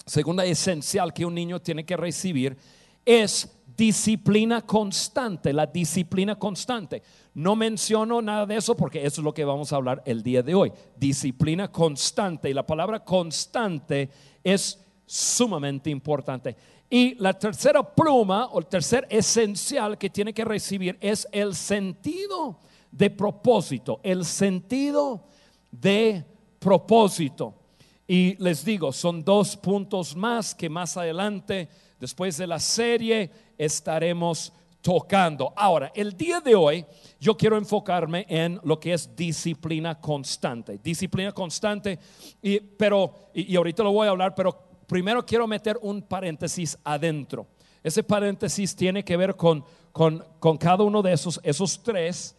segunda 0.05 0.45
esencial 0.45 1.13
que 1.13 1.25
un 1.25 1.35
niño 1.35 1.59
tiene 1.59 1.85
que 1.85 1.97
recibir 1.97 2.57
es 3.05 3.49
disciplina 3.75 4.61
constante, 4.61 5.53
la 5.53 5.65
disciplina 5.65 6.37
constante. 6.37 7.01
No 7.33 7.55
menciono 7.55 8.21
nada 8.21 8.45
de 8.45 8.57
eso 8.57 8.75
porque 8.75 9.05
eso 9.05 9.21
es 9.21 9.25
lo 9.25 9.33
que 9.33 9.45
vamos 9.45 9.71
a 9.71 9.77
hablar 9.77 10.03
el 10.05 10.21
día 10.21 10.43
de 10.43 10.53
hoy. 10.53 10.71
Disciplina 10.97 11.71
constante. 11.71 12.49
Y 12.49 12.53
la 12.53 12.67
palabra 12.67 13.03
constante 13.03 14.09
es 14.43 14.79
sumamente 15.05 15.89
importante. 15.89 16.55
Y 16.89 17.15
la 17.15 17.33
tercera 17.33 17.83
pluma 17.83 18.47
o 18.47 18.59
el 18.59 18.65
tercer 18.65 19.05
esencial 19.09 19.97
que 19.97 20.09
tiene 20.09 20.33
que 20.33 20.43
recibir 20.43 20.97
es 20.99 21.27
el 21.31 21.53
sentido 21.53 22.57
de 22.91 23.09
propósito, 23.09 23.99
el 24.01 24.25
sentido 24.25 25.23
de 25.71 26.25
propósito. 26.57 27.53
Y 28.07 28.35
les 28.43 28.65
digo, 28.65 28.91
son 28.91 29.23
dos 29.23 29.55
puntos 29.55 30.15
más 30.15 30.55
que 30.55 30.67
más 30.67 30.97
adelante, 30.97 31.69
después 31.99 32.37
de 32.37 32.47
la 32.47 32.59
serie, 32.59 33.29
estaremos 33.55 34.51
tocando. 34.81 35.53
Ahora, 35.55 35.91
el 35.93 36.15
día 36.17 36.39
de 36.41 36.55
hoy 36.55 36.85
yo 37.19 37.35
quiero 37.37 37.57
enfocarme 37.57 38.25
en 38.27 38.59
lo 38.63 38.79
que 38.79 38.93
es 38.93 39.15
disciplina 39.15 39.99
constante. 39.99 40.79
Disciplina 40.81 41.31
constante, 41.31 41.99
y, 42.41 42.59
pero, 42.59 43.29
y, 43.33 43.55
ahorita 43.55 43.83
lo 43.83 43.91
voy 43.91 44.07
a 44.07 44.11
hablar, 44.11 44.33
pero 44.33 44.68
primero 44.89 45.25
quiero 45.25 45.47
meter 45.47 45.79
un 45.81 46.01
paréntesis 46.01 46.77
adentro. 46.83 47.47
Ese 47.81 48.03
paréntesis 48.03 48.75
tiene 48.75 49.05
que 49.05 49.15
ver 49.15 49.37
con, 49.37 49.63
con, 49.93 50.57
cada 50.59 50.83
uno 50.83 51.01
de 51.01 51.13
esos, 51.13 51.39
esos 51.43 51.81
tres. 51.81 52.35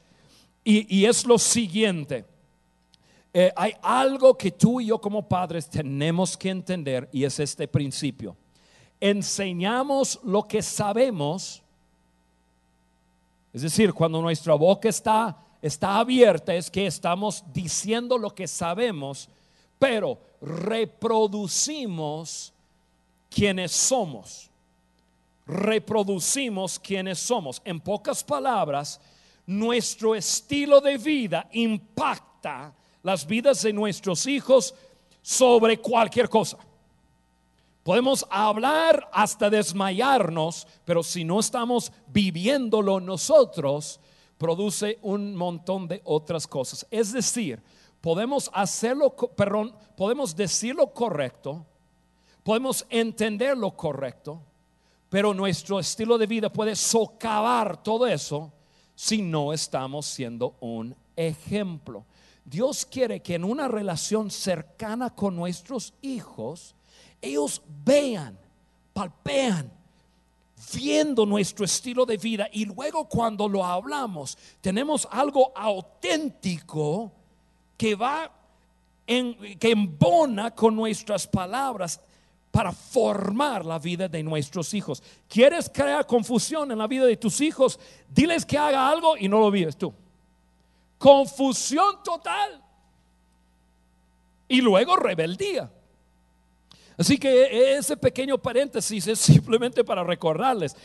Y, 0.63 0.99
y 0.99 1.07
es 1.07 1.25
lo 1.25 1.39
siguiente. 1.39 2.27
Eh, 3.33 3.51
hay 3.57 3.73
algo 3.81 4.37
que 4.37 4.51
tú 4.51 4.83
y 4.83 4.87
yo 4.87 5.01
como 5.01 5.27
padres 5.27 5.71
tenemos 5.71 6.37
que 6.37 6.51
entender 6.51 7.09
y 7.13 7.25
es 7.25 7.41
este 7.41 7.67
principio 7.67 8.37
enseñamos 9.01 10.21
lo 10.23 10.47
que 10.47 10.63
sabemos, 10.63 11.63
es 13.53 13.63
decir, 13.63 13.93
cuando 13.95 14.21
nuestra 14.21 14.55
boca 14.55 14.89
está, 14.89 15.37
está 15.63 15.97
abierta, 15.97 16.55
es 16.55 16.71
que 16.71 16.87
estamos 16.87 17.43
diciendo 17.53 18.19
lo 18.19 18.35
que 18.35 18.47
sabemos, 18.47 19.29
pero 19.79 20.19
reproducimos 20.41 22.53
quienes 23.29 23.73
somos. 23.73 24.49
Reproducimos 25.47 26.79
quienes 26.79 27.19
somos. 27.19 27.61
En 27.65 27.81
pocas 27.81 28.23
palabras, 28.23 29.01
nuestro 29.47 30.15
estilo 30.15 30.81
de 30.81 30.97
vida 30.97 31.49
impacta 31.53 32.73
las 33.03 33.27
vidas 33.27 33.63
de 33.63 33.73
nuestros 33.73 34.27
hijos 34.27 34.75
sobre 35.23 35.79
cualquier 35.79 36.29
cosa. 36.29 36.59
Podemos 37.83 38.27
hablar 38.31 39.09
hasta 39.13 39.51
desmayarnos, 39.51 40.67
pero 40.85 41.03
si 41.03 41.25
no 41.25 41.41
estamos 41.41 41.91
viviéndolo 42.09 43.01
nosotros, 43.01 43.99
produce 44.39 44.99
un 45.03 45.35
montón 45.35 45.89
de 45.89 46.01
otras 46.05 46.47
cosas. 46.47 46.87
Es 46.91 47.13
decir, 47.13 47.61
podemos 48.01 48.51
hacerlo, 48.53 49.15
perdón, 49.15 49.75
podemos 49.97 50.35
decir 50.35 50.75
lo 50.75 50.93
correcto, 50.93 51.67
podemos 52.43 52.87
entender 52.89 53.57
lo 53.57 53.77
correcto, 53.77 54.41
pero 55.09 55.35
nuestro 55.35 55.79
estilo 55.79 56.17
de 56.19 56.27
vida 56.27 56.53
puede 56.53 56.77
socavar 56.77 57.83
todo 57.83 58.07
eso 58.07 58.53
si 58.95 59.23
no 59.23 59.53
estamos 59.53 60.07
siendo 60.07 60.57
un 60.61 60.95
ejemplo. 61.17 62.05
Dios 62.45 62.87
quiere 62.87 63.21
que 63.21 63.35
en 63.35 63.45
una 63.45 63.69
relación 63.69 64.31
cercana 64.31 65.11
con 65.15 65.37
nuestros 65.37 65.95
hijos, 66.01 66.75
ellos 67.21 67.63
vean, 67.85 68.39
palpean, 68.93 69.71
viendo 70.73 71.27
nuestro 71.27 71.65
estilo 71.65 72.07
de 72.07 72.17
vida 72.17 72.49
y 72.53 72.67
luego 72.67 73.09
cuando 73.09 73.49
lo 73.49 73.65
hablamos 73.65 74.37
tenemos 74.61 75.09
algo 75.11 75.53
auténtico 75.57 77.13
que 77.81 77.95
va 77.95 78.31
en, 79.07 79.59
que 79.59 79.71
embona 79.71 80.55
con 80.55 80.77
nuestras 80.77 81.27
palabras 81.27 81.99
para 82.51 82.73
formar 82.73 83.65
la 83.65 83.79
vida 83.79 84.07
de 84.07 84.23
nuestros 84.23 84.75
hijos. 84.75 85.03
¿Quieres 85.27 85.71
crear 85.73 86.07
confusión 86.07 86.71
en 86.71 86.77
la 86.77 86.87
vida 86.87 87.07
de 87.07 87.17
tus 87.17 87.41
hijos? 87.41 87.81
Diles 88.07 88.45
que 88.45 88.59
haga 88.59 88.87
algo 88.87 89.17
y 89.17 89.29
no 89.29 89.41
lo 89.41 89.51
vives 89.51 89.79
tú. 89.79 89.95
Confusión 90.99 92.03
total. 92.05 92.63
Y 94.47 94.61
luego 94.61 94.97
rebeldía. 94.97 95.71
Así 96.99 97.17
que 97.17 97.79
ese 97.79 97.97
pequeño 97.97 98.37
paréntesis 98.37 99.07
es 99.07 99.19
simplemente 99.19 99.85
para 99.85 100.05
recordarles, 100.05 100.77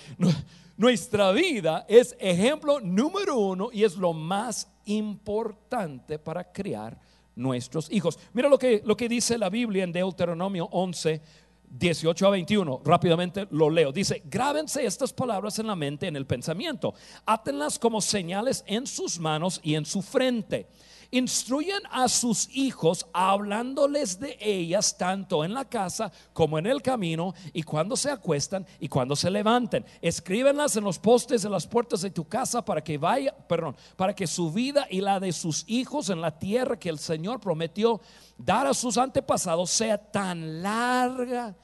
nuestra 0.77 1.31
vida 1.31 1.85
es 1.87 2.15
ejemplo 2.19 2.79
número 2.79 3.37
uno 3.37 3.69
y 3.71 3.83
es 3.83 3.95
lo 3.95 4.13
más 4.13 4.67
importante 4.85 6.19
para 6.19 6.51
criar 6.51 6.99
nuestros 7.35 7.91
hijos. 7.91 8.19
Mira 8.33 8.49
lo 8.49 8.57
que, 8.57 8.81
lo 8.85 8.97
que 8.97 9.09
dice 9.09 9.37
la 9.37 9.49
Biblia 9.49 9.83
en 9.83 9.91
Deuteronomio 9.91 10.67
11, 10.71 11.21
18 11.69 12.27
a 12.27 12.29
21, 12.29 12.81
rápidamente 12.83 13.47
lo 13.51 13.69
leo. 13.69 13.91
Dice, 13.91 14.21
grábense 14.25 14.85
estas 14.85 15.11
palabras 15.13 15.59
en 15.59 15.67
la 15.67 15.75
mente, 15.75 16.07
en 16.07 16.15
el 16.15 16.25
pensamiento, 16.25 16.93
átenlas 17.25 17.79
como 17.79 18.01
señales 18.01 18.63
en 18.67 18.87
sus 18.87 19.19
manos 19.19 19.59
y 19.63 19.75
en 19.75 19.85
su 19.85 20.01
frente 20.01 20.67
Instruyen 21.11 21.81
a 21.91 22.07
sus 22.07 22.49
hijos 22.55 23.05
hablándoles 23.13 24.19
de 24.19 24.37
ellas 24.39 24.97
tanto 24.97 25.43
en 25.43 25.53
la 25.53 25.65
casa 25.65 26.11
como 26.33 26.57
en 26.59 26.65
el 26.65 26.81
camino 26.81 27.33
y 27.53 27.63
cuando 27.63 27.95
se 27.95 28.11
acuestan 28.11 28.65
y 28.79 28.87
cuando 28.87 29.15
se 29.15 29.29
levanten. 29.29 29.85
Escríbenlas 30.01 30.75
en 30.75 30.83
los 30.83 30.99
postes 30.99 31.41
de 31.41 31.49
las 31.49 31.67
puertas 31.67 32.01
de 32.01 32.11
tu 32.11 32.27
casa 32.27 32.63
para 32.63 32.83
que 32.83 32.97
vaya, 32.97 33.35
perdón, 33.47 33.75
para 33.95 34.15
que 34.15 34.27
su 34.27 34.51
vida 34.51 34.87
y 34.89 35.01
la 35.01 35.19
de 35.19 35.31
sus 35.31 35.63
hijos 35.67 36.09
en 36.09 36.21
la 36.21 36.37
tierra 36.37 36.79
que 36.79 36.89
el 36.89 36.99
Señor 36.99 37.39
prometió 37.39 38.01
dar 38.37 38.67
a 38.67 38.73
sus 38.73 38.97
antepasados 38.97 39.69
sea 39.69 39.97
tan 39.97 40.61
larga 40.61 41.55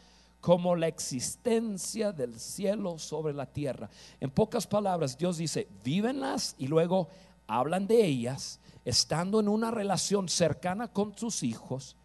como 0.41 0.75
la 0.75 0.87
existencia 0.87 2.11
del 2.11 2.39
cielo 2.39 2.97
sobre 2.97 3.33
la 3.33 3.45
tierra. 3.45 3.89
En 4.19 4.31
pocas 4.31 4.65
palabras, 4.65 5.17
Dios 5.17 5.37
dice, 5.37 5.67
vívenlas 5.83 6.55
y 6.57 6.67
luego 6.67 7.07
hablan 7.47 7.85
de 7.85 8.03
ellas, 8.03 8.59
estando 8.85 9.39
en 9.39 9.47
una 9.47 9.71
relación 9.71 10.29
cercana 10.29 10.87
con 10.87 11.17
sus 11.17 11.43
hijos, 11.43 11.95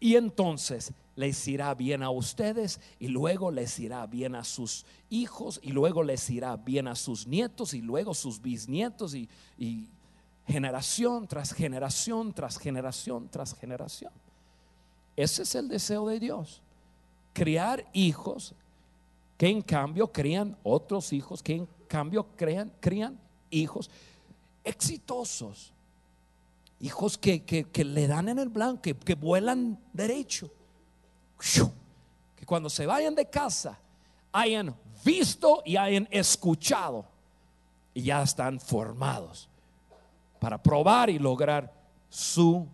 y 0.00 0.16
entonces 0.16 0.92
les 1.16 1.46
irá 1.46 1.74
bien 1.74 2.02
a 2.02 2.10
ustedes 2.10 2.80
y 2.98 3.08
luego 3.08 3.50
les 3.50 3.78
irá 3.78 4.06
bien 4.06 4.34
a 4.34 4.44
sus 4.44 4.84
hijos 5.10 5.60
y 5.62 5.70
luego 5.70 6.02
les 6.02 6.28
irá 6.30 6.56
bien 6.56 6.88
a 6.88 6.94
sus 6.94 7.26
nietos 7.26 7.74
y 7.74 7.80
luego 7.80 8.14
sus 8.14 8.40
bisnietos 8.40 9.14
y, 9.14 9.28
generación 10.46 11.26
tras 11.26 11.54
generación 11.54 12.34
tras 12.34 12.58
generación 12.58 13.28
tras 13.30 13.54
generación. 13.54 14.12
Ese 15.16 15.42
es 15.42 15.54
el 15.54 15.68
deseo 15.68 16.06
de 16.06 16.20
Dios. 16.20 16.60
Criar 17.32 17.88
hijos 17.94 18.52
que 19.38 19.48
en 19.48 19.62
cambio 19.62 20.12
crían 20.12 20.54
otros 20.62 21.14
hijos, 21.14 21.42
que 21.42 21.54
en 21.54 21.68
cambio 21.88 22.26
crean, 22.36 22.70
crían 22.80 23.18
hijos 23.50 23.88
exitosos. 24.64 25.73
Hijos 26.80 27.16
que, 27.16 27.44
que, 27.44 27.84
le 27.84 28.06
dan 28.06 28.28
en 28.28 28.38
el 28.38 28.48
blanco, 28.48 28.82
que, 28.82 28.94
que 28.94 29.14
vuelan 29.14 29.78
derecho. 29.92 30.50
Que 32.36 32.46
cuando 32.46 32.68
se 32.68 32.86
vayan 32.86 33.14
de 33.14 33.28
casa 33.28 33.78
hayan 34.32 34.74
visto 35.04 35.62
y 35.64 35.76
hayan 35.76 36.08
escuchado 36.10 37.06
y 37.94 38.02
ya 38.02 38.22
están 38.22 38.58
formados 38.58 39.48
para 40.40 40.60
probar 40.62 41.08
y 41.08 41.18
lograr 41.18 41.72
su 42.08 42.66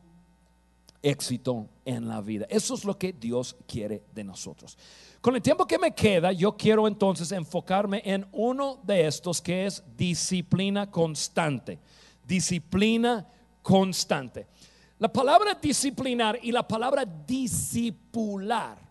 éxito 1.03 1.69
en 1.85 2.09
la 2.09 2.21
vida. 2.21 2.47
Eso 2.49 2.75
es 2.75 2.85
lo 2.85 2.99
que 2.99 3.13
Dios 3.13 3.57
quiere 3.67 4.03
de 4.15 4.25
nosotros. 4.25 4.77
Con 5.21 5.37
el 5.37 5.43
tiempo 5.43 5.67
que 5.67 5.79
me 5.79 5.95
queda, 5.95 6.33
yo 6.33 6.57
quiero 6.57 6.89
entonces 6.89 7.31
enfocarme 7.33 8.03
en 8.05 8.27
uno 8.33 8.81
de 8.83 9.07
estos 9.07 9.41
que 9.43 9.67
es 9.67 9.83
disciplina 9.97 10.91
constante. 10.91 11.79
Disciplina 12.27 13.27
constante. 13.63 14.47
La 14.99 15.13
palabra 15.13 15.59
disciplinar 15.61 16.39
y 16.43 16.53
la 16.53 16.67
palabra 16.67 17.05
discipular 17.05 18.91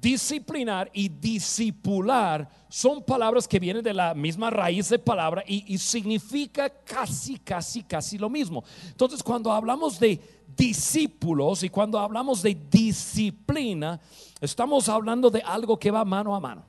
disciplinar 0.00 0.90
y 0.92 1.08
discipular 1.08 2.48
son 2.68 3.02
palabras 3.02 3.48
que 3.48 3.58
vienen 3.58 3.82
de 3.82 3.94
la 3.94 4.14
misma 4.14 4.50
raíz 4.50 4.88
de 4.88 4.98
palabra 4.98 5.42
y, 5.46 5.76
significa 5.78 6.68
casi, 6.68 7.38
casi, 7.38 7.82
casi 7.82 8.18
lo 8.18 8.28
mismo. 8.28 8.62
Entonces, 8.88 9.22
cuando 9.22 9.50
hablamos 9.50 9.98
de 9.98 10.20
discípulos 10.56 11.62
y 11.62 11.68
cuando 11.68 11.98
hablamos 11.98 12.42
de 12.42 12.56
disciplina, 12.70 14.00
estamos 14.40 14.88
hablando 14.88 15.30
de 15.30 15.40
algo 15.40 15.78
que 15.78 15.90
va 15.90 16.04
mano 16.04 16.34
a 16.34 16.40
mano. 16.40 16.64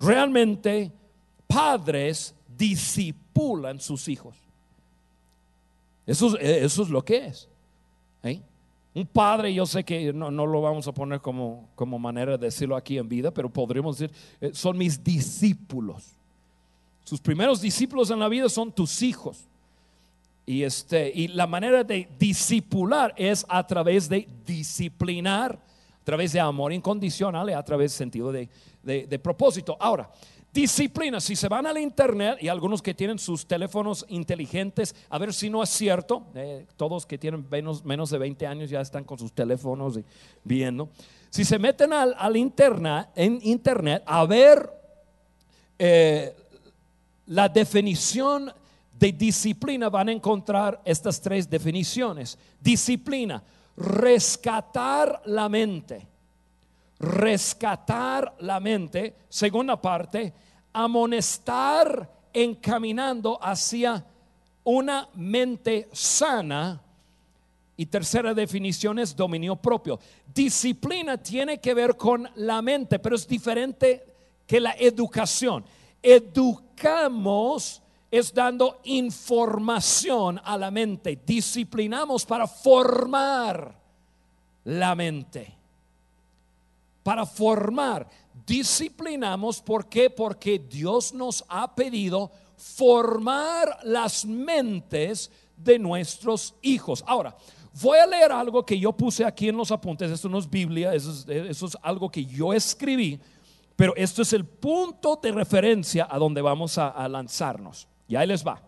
Realmente, 0.00 0.92
padres 1.46 2.34
discipulan 2.56 3.80
sus 3.80 4.08
hijos. 4.08 4.45
Eso, 6.06 6.38
eso 6.38 6.82
es 6.82 6.88
lo 6.88 7.04
que 7.04 7.26
es. 7.26 7.48
¿eh? 8.22 8.40
Un 8.94 9.06
padre, 9.06 9.52
yo 9.52 9.66
sé 9.66 9.84
que 9.84 10.12
no, 10.12 10.30
lo 10.30 10.62
vamos 10.62 10.86
a 10.86 10.92
poner 10.92 11.20
como, 11.20 11.68
como, 11.74 11.98
manera 11.98 12.38
de 12.38 12.46
decirlo 12.46 12.76
aquí 12.76 12.96
en 12.96 13.08
vida, 13.08 13.30
pero 13.30 13.50
podríamos 13.50 13.98
decir, 13.98 14.16
eh, 14.40 14.52
son 14.54 14.78
mis 14.78 15.02
discípulos. 15.02 16.04
Sus 17.04 17.20
primeros 17.20 17.60
discípulos 17.60 18.10
en 18.10 18.20
la 18.20 18.28
vida 18.28 18.48
son 18.48 18.72
tus 18.72 19.02
hijos. 19.02 19.44
Y, 20.46 20.62
este, 20.62 21.12
y 21.12 21.28
la 21.28 21.46
manera 21.46 21.82
de 21.82 22.08
discipular 22.18 23.12
es 23.16 23.44
a 23.48 23.66
través 23.66 24.08
de 24.08 24.28
disciplinar, 24.46 25.58
a 26.00 26.04
través 26.04 26.32
de 26.32 26.40
amor 26.40 26.72
incondicional 26.72 27.50
y 27.50 27.52
a 27.52 27.62
través 27.62 27.92
de 27.92 27.98
sentido 27.98 28.30
de, 28.30 28.48
de 28.82 29.18
propósito. 29.18 29.76
Ahora, 29.78 30.08
Disciplina, 30.56 31.20
si 31.20 31.36
se 31.36 31.48
van 31.48 31.66
al 31.66 31.76
internet 31.76 32.38
y 32.40 32.48
algunos 32.48 32.80
que 32.80 32.94
tienen 32.94 33.18
sus 33.18 33.46
teléfonos 33.46 34.06
inteligentes, 34.08 34.96
a 35.10 35.18
ver 35.18 35.34
si 35.34 35.50
no 35.50 35.62
es 35.62 35.68
cierto, 35.68 36.28
eh, 36.34 36.64
todos 36.78 37.04
que 37.04 37.18
tienen 37.18 37.46
menos, 37.50 37.84
menos, 37.84 38.08
de 38.08 38.16
20 38.16 38.46
años 38.46 38.70
ya 38.70 38.80
están 38.80 39.04
con 39.04 39.18
sus 39.18 39.34
teléfonos 39.34 39.98
y 39.98 40.04
viendo. 40.42 40.88
Si 41.28 41.44
se 41.44 41.58
meten 41.58 41.92
al, 41.92 42.36
internet, 42.38 43.08
en 43.14 43.38
internet 43.42 44.02
a 44.06 44.24
ver 44.24 44.72
eh, 45.78 46.34
la 47.26 47.50
definición 47.50 48.50
de 48.98 49.12
disciplina, 49.12 49.90
van 49.90 50.08
a 50.08 50.12
encontrar 50.12 50.80
estas 50.86 51.20
tres 51.20 51.50
definiciones. 51.50 52.38
Disciplina, 52.62 53.42
rescatar 53.76 55.20
la 55.26 55.50
mente 55.50 56.16
rescatar 56.98 58.36
la 58.40 58.60
mente. 58.60 59.16
Segunda 59.28 59.80
parte, 59.80 60.32
amonestar 60.76 62.12
encaminando 62.34 63.38
hacia 63.42 64.04
una 64.62 65.08
mente 65.14 65.88
sana. 65.90 66.82
Y 67.78 67.86
tercera 67.86 68.34
definición 68.34 68.98
es 68.98 69.16
dominio 69.16 69.56
propio. 69.56 69.98
Disciplina 70.34 71.16
tiene 71.16 71.60
que 71.60 71.72
ver 71.72 71.96
con 71.96 72.28
la 72.36 72.60
mente, 72.60 72.98
pero 72.98 73.16
es 73.16 73.26
diferente 73.26 74.04
que 74.46 74.60
la 74.60 74.72
educación. 74.72 75.64
Educamos 76.02 77.82
es 78.10 78.34
dando 78.34 78.80
información 78.84 80.38
a 80.44 80.58
la 80.58 80.70
mente. 80.70 81.22
Disciplinamos 81.24 82.26
para 82.26 82.46
formar 82.46 83.74
la 84.64 84.94
mente. 84.94 85.54
Para 87.02 87.24
formar 87.24 88.06
disciplinamos. 88.46 89.60
¿Por 89.60 89.88
qué? 89.88 90.08
Porque 90.08 90.58
Dios 90.58 91.12
nos 91.12 91.44
ha 91.48 91.74
pedido 91.74 92.30
formar 92.56 93.78
las 93.82 94.24
mentes 94.24 95.30
de 95.56 95.78
nuestros 95.78 96.54
hijos. 96.62 97.02
Ahora, 97.06 97.36
voy 97.82 97.98
a 97.98 98.06
leer 98.06 98.32
algo 98.32 98.64
que 98.64 98.78
yo 98.78 98.92
puse 98.92 99.24
aquí 99.24 99.48
en 99.48 99.56
los 99.56 99.70
apuntes. 99.70 100.10
Esto 100.10 100.28
no 100.28 100.38
es 100.38 100.48
Biblia, 100.48 100.94
eso 100.94 101.10
es, 101.28 101.76
algo 101.82 102.10
que 102.10 102.24
yo 102.24 102.52
escribí. 102.52 103.18
Pero 103.74 103.94
esto 103.96 104.22
es 104.22 104.32
el 104.32 104.44
punto 104.44 105.18
de 105.22 105.32
referencia 105.32 106.06
a 106.10 106.18
donde 106.18 106.40
vamos 106.40 106.78
a, 106.78 106.88
a 106.88 107.08
lanzarnos. 107.08 107.86
Y 108.08 108.16
ahí 108.16 108.26
les 108.26 108.46
va. 108.46 108.62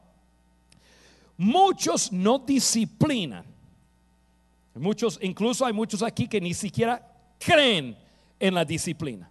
Muchos 1.37 2.13
no 2.13 2.39
disciplinan. 2.41 3.45
Muchos, 4.75 5.19
incluso 5.23 5.65
hay 5.65 5.73
muchos 5.73 6.03
aquí 6.03 6.29
que 6.29 6.41
ni 6.41 6.53
siquiera 6.53 7.05
creen 7.39 7.97
en 8.39 8.55
la 8.55 8.65
disciplina. 8.65 9.31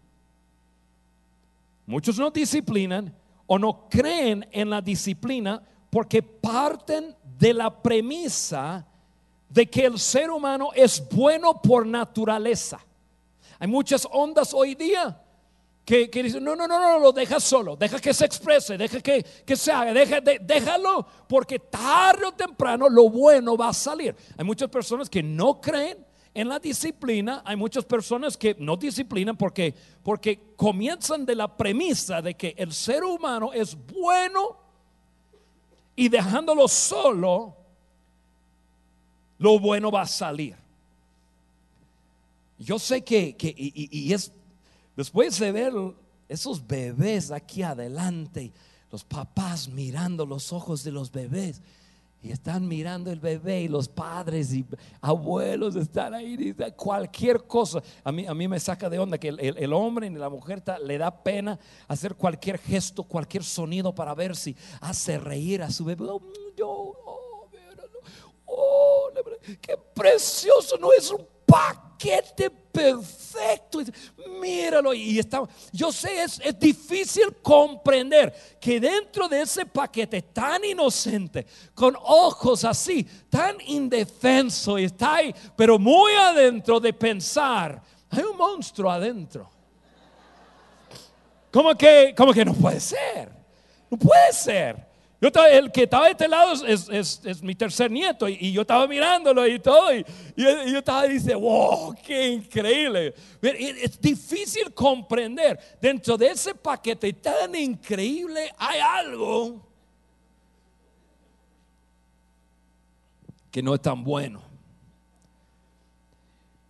Muchos 1.87 2.19
no 2.19 2.29
disciplinan 2.29 3.15
o 3.47 3.57
no 3.57 3.87
creen 3.89 4.45
en 4.51 4.69
la 4.69 4.81
disciplina 4.81 5.63
porque 5.89 6.21
parten 6.21 7.15
de 7.39 7.53
la 7.53 7.81
premisa 7.81 8.85
de 9.49 9.65
que 9.69 9.85
el 9.85 9.97
ser 9.97 10.29
humano 10.29 10.71
es 10.75 11.01
bueno 11.09 11.61
por 11.61 11.87
naturaleza. 11.87 12.79
Hay 13.57 13.69
muchas 13.69 14.05
ondas 14.11 14.53
hoy 14.53 14.75
día 14.75 15.23
que, 15.85 16.09
dicen, 16.09 16.43
no, 16.43 16.57
no, 16.57 16.67
no, 16.67 16.77
no, 16.77 16.99
lo 16.99 17.13
deja 17.13 17.39
solo, 17.39 17.77
deja 17.77 17.99
que 17.99 18.13
se 18.13 18.25
exprese, 18.25 18.77
deja 18.77 18.99
que, 18.99 19.23
que 19.23 19.55
se 19.55 19.71
haga, 19.71 19.93
deja, 19.93 20.19
déjalo, 20.19 21.07
porque 21.29 21.57
tarde 21.57 22.25
o 22.25 22.33
temprano 22.33 22.89
lo 22.89 23.09
bueno 23.09 23.55
va 23.55 23.69
a 23.69 23.73
salir. 23.73 24.13
Hay 24.37 24.43
muchas 24.43 24.69
personas 24.69 25.09
que 25.09 25.23
no 25.23 25.61
creen 25.61 26.05
en 26.37 26.49
la 26.49 26.59
disciplina 26.59 27.41
hay 27.43 27.55
muchas 27.55 27.83
personas 27.83 28.37
que 28.37 28.55
no 28.59 28.77
disciplinan 28.77 29.35
porque, 29.35 29.73
porque 30.03 30.39
comienzan 30.55 31.25
de 31.25 31.33
la 31.33 31.57
premisa 31.57 32.21
de 32.21 32.35
que 32.35 32.53
el 32.55 32.71
ser 32.73 33.03
humano 33.03 33.51
es 33.53 33.75
bueno 33.75 34.55
y 35.95 36.07
dejándolo 36.07 36.67
solo, 36.67 37.55
lo 39.39 39.59
bueno 39.59 39.89
va 39.89 40.01
a 40.03 40.05
salir. 40.05 40.55
Yo 42.59 42.77
sé 42.77 43.03
que, 43.03 43.35
y, 43.57 44.13
es 44.13 44.31
después 44.95 45.39
de 45.39 45.51
ver 45.51 45.73
esos 46.29 46.67
bebés 46.67 47.31
aquí 47.31 47.63
adelante, 47.63 48.53
los 48.91 49.03
papás 49.03 49.67
mirando 49.69 50.23
los 50.23 50.53
ojos 50.53 50.83
de 50.83 50.91
los 50.91 51.11
bebés, 51.11 51.63
y 52.21 52.31
están 52.31 52.67
mirando 52.67 53.11
el 53.11 53.19
bebé 53.19 53.61
y 53.61 53.67
los 53.67 53.87
padres 53.87 54.51
y 54.53 54.65
abuelos 55.01 55.75
están 55.75 56.13
ahí. 56.13 56.35
Y 56.39 56.71
cualquier 56.71 57.45
cosa. 57.45 57.81
A 58.03 58.11
mí, 58.11 58.25
a 58.25 58.33
mí 58.33 58.47
me 58.47 58.59
saca 58.59 58.89
de 58.89 58.99
onda 58.99 59.17
que 59.17 59.29
el, 59.29 59.73
hombre 59.73 60.07
y 60.07 60.09
la 60.09 60.29
mujer 60.29 60.63
le 60.83 60.97
da 60.97 61.11
pena 61.23 61.59
hacer 61.87 62.15
cualquier 62.15 62.57
gesto, 62.57 63.03
cualquier 63.03 63.43
sonido 63.43 63.93
para 63.93 64.15
ver 64.15 64.35
si 64.35 64.55
hace 64.81 65.19
reír 65.19 65.61
a 65.61 65.69
su 65.69 65.85
bebé. 65.85 66.05
Oh, 66.05 66.21
oh, 66.65 67.49
oh, 68.45 69.11
qué 69.61 69.77
precioso, 69.93 70.77
no 70.77 70.91
es 70.91 71.11
un 71.11 71.25
paquete 71.97 72.49
perfecto. 72.49 73.79
Míralo. 74.39 74.93
Y 74.93 75.19
está, 75.19 75.41
yo 75.71 75.91
sé, 75.91 76.23
es, 76.23 76.39
es 76.43 76.59
difícil 76.59 77.35
comprender 77.41 78.33
que 78.61 78.79
dentro 78.79 79.27
de 79.27 79.41
ese 79.41 79.65
paquete 79.65 80.21
tan 80.21 80.63
inocente, 80.63 81.45
con 81.73 81.95
ojos 81.99 82.63
así, 82.63 83.03
tan 83.29 83.57
indefenso, 83.65 84.77
está 84.77 85.15
ahí, 85.15 85.33
pero 85.55 85.79
muy 85.79 86.13
adentro 86.13 86.79
de 86.79 86.93
pensar 86.93 87.81
hay 88.09 88.23
un 88.23 88.37
monstruo 88.37 88.89
adentro. 88.89 89.49
Como 91.51 91.75
que, 91.75 92.13
como 92.15 92.33
que 92.33 92.45
no 92.45 92.53
puede 92.53 92.79
ser. 92.79 93.31
No 93.89 93.97
puede 93.97 94.31
ser. 94.31 94.86
Yo 95.19 95.29
el 95.49 95.71
que 95.71 95.83
estaba 95.83 96.05
de 96.05 96.11
este 96.11 96.27
lado 96.27 96.53
es, 96.65 97.41
mi 97.41 97.55
tercer 97.55 97.89
nieto 97.89 98.29
y, 98.29 98.51
yo 98.51 98.61
estaba 98.61 98.85
mirándolo 98.87 99.47
y 99.47 99.57
todo 99.57 99.95
y, 99.95 100.05
yo 100.35 100.77
estaba 100.77 101.03
diciendo, 101.05 101.39
wow, 101.39 101.95
qué 102.05 102.33
increíble. 102.33 103.15
Es 103.41 103.99
difícil 103.99 104.71
comprender. 104.73 105.59
Dentro 105.81 106.17
de 106.17 106.27
ese 106.27 106.53
paquete 106.53 107.11
tan 107.13 107.55
increíble 107.55 108.53
hay 108.59 108.79
algo 108.79 109.65
que 113.49 113.63
no 113.63 113.73
es 113.73 113.81
tan 113.81 114.03
bueno. 114.03 114.39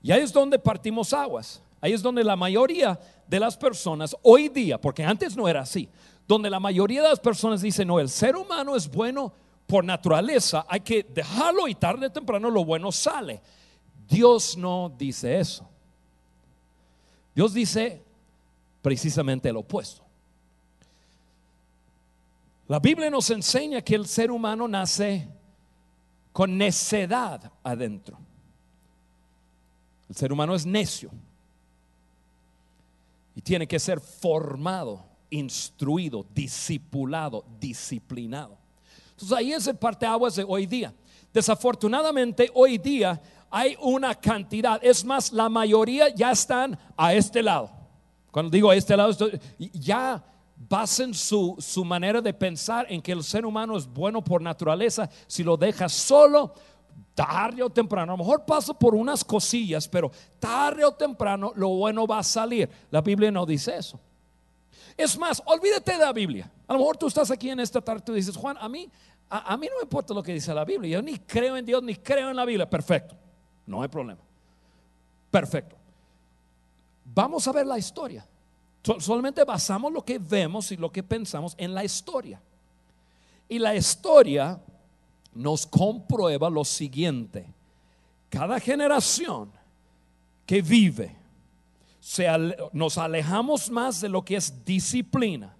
Y 0.02 0.12
ahí 0.14 0.22
es 0.22 0.32
donde 0.32 0.58
partimos 0.58 1.12
aguas. 1.12 1.62
Ahí 1.82 1.92
es 1.92 2.02
donde 2.02 2.24
la 2.24 2.38
mayoría 2.38 2.98
de 3.28 3.40
las 3.40 3.58
personas 3.58 4.16
hoy 4.24 4.50
día, 4.50 4.80
porque 4.80 5.04
antes 5.04 5.36
no 5.36 5.48
era 5.48 5.62
así, 5.62 5.90
donde 6.28 6.50
la 6.50 6.60
mayoría 6.60 7.02
de 7.02 7.10
las 7.10 7.20
personas 7.20 7.62
dicen, 7.62 7.88
no, 7.88 8.00
el 8.00 8.10
ser 8.10 8.36
humano 8.36 8.76
es 8.76 8.90
bueno 8.90 9.34
por 9.66 9.84
naturaleza, 9.84 10.66
hay 10.70 10.80
que 10.82 11.04
dejarlo 11.04 11.68
y 11.68 11.76
tarde 11.76 12.08
o 12.08 12.12
temprano 12.12 12.50
lo 12.50 12.64
bueno 12.64 12.92
sale. 12.92 13.42
Dios 14.08 14.58
no 14.58 14.94
dice 14.98 15.40
eso. 15.40 15.68
Dios 17.36 17.54
dice 17.54 18.04
precisamente 18.82 19.50
el 19.50 19.58
opuesto. 19.58 20.04
La 22.68 22.80
Biblia 22.80 23.10
nos 23.10 23.30
enseña 23.30 23.82
que 23.82 23.96
el 23.96 24.08
ser 24.08 24.32
humano 24.32 24.68
nace 24.68 25.28
con 26.32 26.58
necedad 26.58 27.52
adentro. 27.64 28.18
El 30.10 30.16
ser 30.16 30.32
humano 30.32 30.56
es 30.56 30.66
necio 30.66 31.12
y 33.38 33.42
tiene 33.44 33.68
que 33.68 33.78
ser 33.78 34.02
formado 34.02 35.06
instruido, 35.30 36.26
discipulado, 36.34 37.46
disciplinado. 37.60 38.58
Entonces 39.12 39.38
ahí 39.38 39.54
es 39.54 39.68
el 39.68 39.78
parteaguas 39.78 40.38
de 40.38 40.44
hoy 40.44 40.66
día. 40.66 40.92
Desafortunadamente 41.32 42.50
hoy 42.56 42.80
día 42.80 43.22
hay 43.52 43.78
una 43.80 44.16
cantidad, 44.16 44.84
es 44.84 45.06
más, 45.06 45.32
la 45.32 45.50
mayoría 45.50 46.10
ya 46.10 46.32
están 46.32 46.80
a 46.98 47.14
este 47.14 47.44
lado. 47.44 47.70
Cuando 48.32 48.50
digo 48.50 48.72
a 48.72 48.76
este 48.76 48.98
lado, 48.98 49.16
ya 49.72 50.26
basen 50.56 51.14
su, 51.14 51.56
su 51.60 51.86
manera 51.86 52.22
de 52.22 52.34
pensar 52.34 52.88
en 52.90 53.04
que 53.04 53.12
el 53.12 53.24
ser 53.24 53.46
humano 53.46 53.78
es 53.78 53.86
bueno 53.86 54.24
por 54.24 54.42
naturaleza 54.42 55.08
si 55.28 55.44
lo 55.44 55.58
deja 55.58 55.88
solo 55.90 56.56
tarde 57.18 57.64
o 57.64 57.70
temprano, 57.72 58.14
a 58.14 58.16
lo 58.16 58.24
mejor 58.24 58.46
pasa 58.46 58.76
por 58.76 58.94
unas 58.94 59.26
cosillas, 59.26 59.88
pero 59.88 60.12
tarde 60.40 60.86
o 60.86 60.92
temprano 60.92 61.52
lo 61.56 61.70
bueno 61.70 62.06
va 62.06 62.20
a 62.20 62.24
salir. 62.24 62.70
La 62.92 63.02
Biblia 63.02 63.32
no 63.32 63.44
dice 63.44 63.76
eso. 63.76 64.00
Es 64.96 65.18
más, 65.18 65.42
olvídate 65.48 65.94
de 65.94 65.98
la 65.98 66.14
Biblia. 66.14 66.52
A 66.68 66.74
lo 66.74 66.80
mejor 66.80 66.96
tú 66.96 67.08
estás 67.08 67.32
aquí 67.32 67.50
en 67.50 67.60
esta 67.60 67.82
tarde 67.82 68.04
y 68.10 68.16
dices, 68.18 68.38
Juan, 68.38 68.56
a 68.60 68.70
mí, 68.70 68.88
a, 69.32 69.58
mí 69.58 69.66
no 69.66 69.78
me 69.78 69.82
importa 69.82 70.14
lo 70.14 70.22
que 70.22 70.32
dice 70.32 70.54
la 70.54 70.64
Biblia. 70.64 70.92
Yo 70.92 71.02
ni 71.02 71.18
creo 71.18 71.58
en 71.58 71.66
Dios, 71.66 71.82
ni 71.82 71.96
creo 71.96 72.30
en 72.30 72.36
la 72.36 72.46
Biblia. 72.46 72.70
Perfecto. 72.70 73.16
No 73.66 73.82
hay 73.82 73.88
problema. 73.88 74.22
Perfecto. 75.32 75.76
Vamos 77.04 77.48
a 77.48 77.52
ver 77.52 77.66
la 77.66 77.80
historia. 77.80 78.28
Solamente 79.00 79.44
basamos 79.44 79.92
lo 79.92 80.06
que 80.06 80.20
vemos 80.20 80.72
y 80.72 80.78
lo 80.78 80.92
que 80.92 81.02
pensamos 81.02 81.56
en 81.58 81.74
la 81.74 81.84
historia. 81.84 82.40
Y 83.50 83.58
la 83.58 83.76
historia 83.76 84.60
nos 85.38 85.66
comprueba 85.66 86.50
lo 86.50 86.66
siguiente. 86.66 87.54
Cada 88.30 88.60
generación 88.60 89.52
que 90.46 90.62
vive 90.62 91.16
nos 92.74 92.98
alejamos 92.98 93.70
más 93.70 94.02
de 94.02 94.10
lo 94.10 94.24
que 94.24 94.38
es 94.38 94.66
disciplina. 94.66 95.56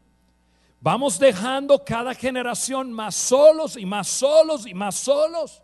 Vamos 0.80 1.20
dejando 1.20 1.84
cada 1.84 2.14
generación 2.14 2.92
más 2.92 3.16
solos 3.16 3.78
y 3.78 3.86
más 3.86 4.08
solos 4.08 4.66
y 4.66 4.74
más 4.74 4.96
solos. 4.96 5.62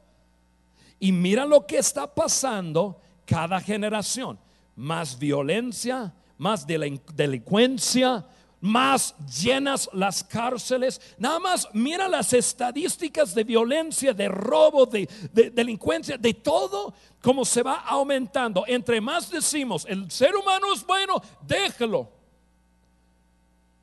Y 1.00 1.12
mira 1.12 1.46
lo 1.46 1.66
que 1.66 1.78
está 1.78 2.14
pasando 2.14 3.00
cada 3.26 3.60
generación. 3.60 4.40
Más 4.76 5.18
violencia, 5.20 6.14
más 6.38 6.66
delincuencia, 6.66 8.26
más 8.64 9.14
llenas 9.44 9.90
las 9.92 10.24
cárceles. 10.24 11.02
Nada 11.18 11.38
más 11.38 11.68
mira 11.74 12.08
las 12.08 12.32
estadísticas 12.32 13.36
de 13.36 13.44
violencia, 13.44 14.14
de 14.14 14.30
robo, 14.30 14.86
de, 14.86 15.06
delincuencia, 15.54 16.18
de 16.18 16.34
todo, 16.34 16.94
como 17.22 17.44
se 17.44 17.62
va 17.62 17.82
aumentando. 17.82 18.64
Entre 18.66 19.02
más 19.02 19.30
decimos, 19.30 19.86
el 19.90 20.10
ser 20.10 20.34
humano 20.34 20.74
es 20.74 20.86
bueno, 20.86 21.22
déjelo. 21.46 22.10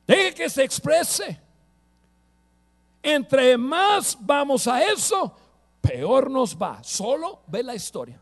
Deje 0.06 0.34
que 0.34 0.48
se 0.48 0.64
exprese. 0.64 1.38
Entre 3.02 3.58
más 3.58 4.16
vamos 4.18 4.66
a 4.66 4.82
eso, 4.82 5.36
peor 5.82 6.30
nos 6.30 6.56
va. 6.56 6.82
Solo 6.82 7.42
ve 7.48 7.62
la 7.62 7.74
historia. 7.74 8.18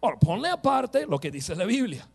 Ahora, 0.00 0.18
ponle 0.18 0.48
aparte 0.48 1.06
lo 1.06 1.20
que 1.20 1.30
dice 1.30 1.54
la 1.54 1.64
Biblia. 1.64 2.08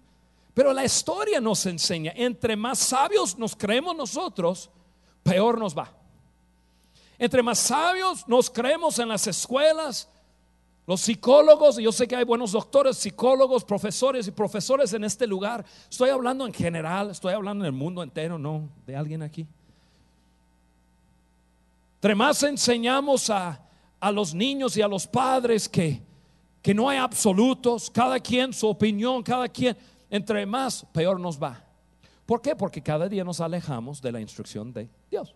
Pero 0.53 0.73
la 0.73 0.83
historia 0.83 1.39
nos 1.39 1.65
enseña, 1.65 2.13
entre 2.15 2.55
más 2.55 2.79
sabios 2.79 3.37
nos 3.37 3.55
creemos 3.55 3.95
nosotros, 3.95 4.69
peor 5.23 5.57
nos 5.57 5.77
va. 5.77 5.91
Entre 7.17 7.41
más 7.41 7.59
sabios 7.59 8.27
nos 8.27 8.49
creemos 8.49 8.99
en 8.99 9.07
las 9.07 9.27
escuelas, 9.27 10.09
los 10.87 10.99
psicólogos, 11.01 11.79
y 11.79 11.83
yo 11.83 11.91
sé 11.91 12.07
que 12.07 12.15
hay 12.15 12.25
buenos 12.25 12.51
doctores, 12.51 12.97
psicólogos, 12.97 13.63
profesores 13.63 14.27
y 14.27 14.31
profesores 14.31 14.91
en 14.93 15.03
este 15.03 15.25
lugar. 15.25 15.63
Estoy 15.89 16.09
hablando 16.09 16.45
en 16.45 16.53
general, 16.53 17.11
estoy 17.11 17.33
hablando 17.33 17.63
en 17.63 17.67
el 17.67 17.79
mundo 17.79 18.03
entero, 18.03 18.37
no 18.37 18.67
de 18.85 18.95
alguien 18.95 19.21
aquí. 19.21 19.47
Entre 21.95 22.15
más 22.15 22.41
enseñamos 22.43 23.29
a, 23.29 23.61
a 23.99 24.11
los 24.11 24.33
niños 24.33 24.75
y 24.75 24.81
a 24.81 24.87
los 24.87 25.05
padres 25.05 25.69
que, 25.69 26.01
que 26.61 26.73
no 26.73 26.89
hay 26.89 26.97
absolutos, 26.97 27.89
cada 27.89 28.19
quien 28.19 28.51
su 28.51 28.67
opinión, 28.67 29.21
cada 29.21 29.47
quien 29.47 29.77
entre 30.11 30.45
más, 30.45 30.85
peor 30.91 31.19
nos 31.19 31.41
va. 31.41 31.63
¿Por 32.25 32.41
qué? 32.41 32.55
Porque 32.55 32.83
cada 32.83 33.09
día 33.09 33.23
nos 33.23 33.41
alejamos 33.41 34.01
de 34.01 34.11
la 34.11 34.21
instrucción 34.21 34.71
de 34.71 34.87
Dios. 35.09 35.33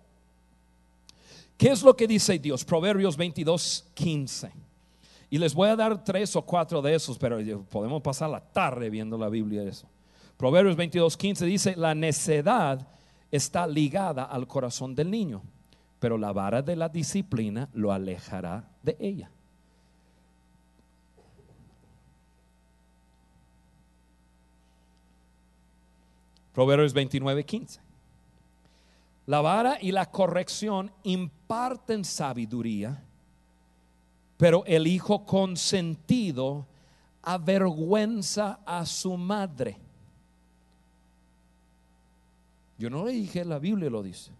¿Qué 1.57 1.69
es 1.69 1.81
lo 1.81 1.95
que 1.95 2.07
dice 2.07 2.38
Dios? 2.38 2.63
Proverbios 2.65 3.15
22, 3.15 3.85
15. 3.93 4.51
Y 5.29 5.38
les 5.38 5.53
voy 5.53 5.69
a 5.69 5.75
dar 5.75 6.03
tres 6.03 6.35
o 6.35 6.41
cuatro 6.41 6.81
de 6.81 6.93
esos, 6.93 7.17
pero 7.17 7.39
podemos 7.69 8.01
pasar 8.01 8.29
la 8.29 8.41
tarde 8.41 8.89
viendo 8.89 9.17
la 9.17 9.29
Biblia 9.29 9.63
eso. 9.63 9.88
Proverbios 10.38 10.75
22, 10.75 11.15
15 11.15 11.45
dice, 11.45 11.75
la 11.77 11.95
necedad 11.95 12.85
está 13.31 13.65
ligada 13.65 14.25
al 14.25 14.47
corazón 14.47 14.93
del 14.93 15.09
niño, 15.09 15.41
pero 15.99 16.17
la 16.17 16.33
vara 16.33 16.61
de 16.61 16.75
la 16.75 16.89
disciplina 16.89 17.69
lo 17.73 17.93
alejará 17.93 18.69
de 18.83 18.97
ella. 18.99 19.31
Proverbios 26.55 26.93
29, 26.93 27.45
15. 27.45 27.81
La 29.25 29.41
vara 29.41 29.77
y 29.81 29.91
la 29.91 30.09
corrección 30.09 30.89
imparten 31.03 32.05
sabiduría, 32.05 33.03
pero 34.37 34.63
el 34.65 34.87
hijo 34.87 35.25
consentido 35.25 36.65
avergüenza 37.21 38.61
a 38.65 38.85
su 38.85 39.17
madre. 39.17 39.77
Yo 42.77 42.89
no 42.89 43.03
le 43.03 43.11
dije, 43.11 43.43
la 43.43 43.59
Biblia 43.59 43.89
lo 43.89 44.01
dice. 44.01 44.31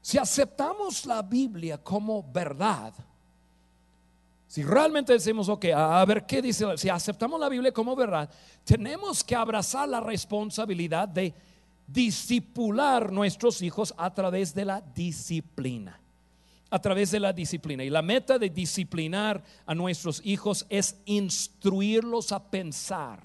Si 0.00 0.16
aceptamos 0.16 1.06
la 1.06 1.22
Biblia 1.22 1.78
como 1.78 2.22
verdad, 2.22 2.94
si 4.50 4.64
realmente 4.64 5.12
decimos, 5.12 5.48
ok, 5.48 5.66
a 5.66 6.04
ver 6.04 6.26
qué 6.26 6.42
dice, 6.42 6.76
si 6.76 6.88
aceptamos 6.88 7.38
la 7.38 7.48
Biblia 7.48 7.70
como 7.70 7.94
verdad, 7.94 8.28
tenemos 8.64 9.22
que 9.22 9.36
abrazar 9.36 9.88
la 9.88 10.00
responsabilidad 10.00 11.06
de 11.06 11.32
disipular 11.86 13.12
nuestros 13.12 13.62
hijos 13.62 13.94
a 13.96 14.12
través 14.12 14.52
de 14.52 14.64
la 14.64 14.80
disciplina. 14.80 16.00
A 16.68 16.80
través 16.80 17.12
de 17.12 17.20
la 17.20 17.32
disciplina. 17.32 17.84
Y 17.84 17.90
la 17.90 18.02
meta 18.02 18.40
de 18.40 18.50
disciplinar 18.50 19.40
a 19.64 19.72
nuestros 19.72 20.20
hijos 20.24 20.66
es 20.68 20.96
instruirlos 21.04 22.32
a 22.32 22.42
pensar. 22.42 23.20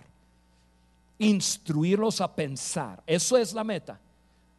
Instruirlos 1.18 2.22
a 2.22 2.36
pensar. 2.36 3.02
Eso 3.08 3.36
es 3.36 3.52
la 3.52 3.64
meta. 3.64 4.00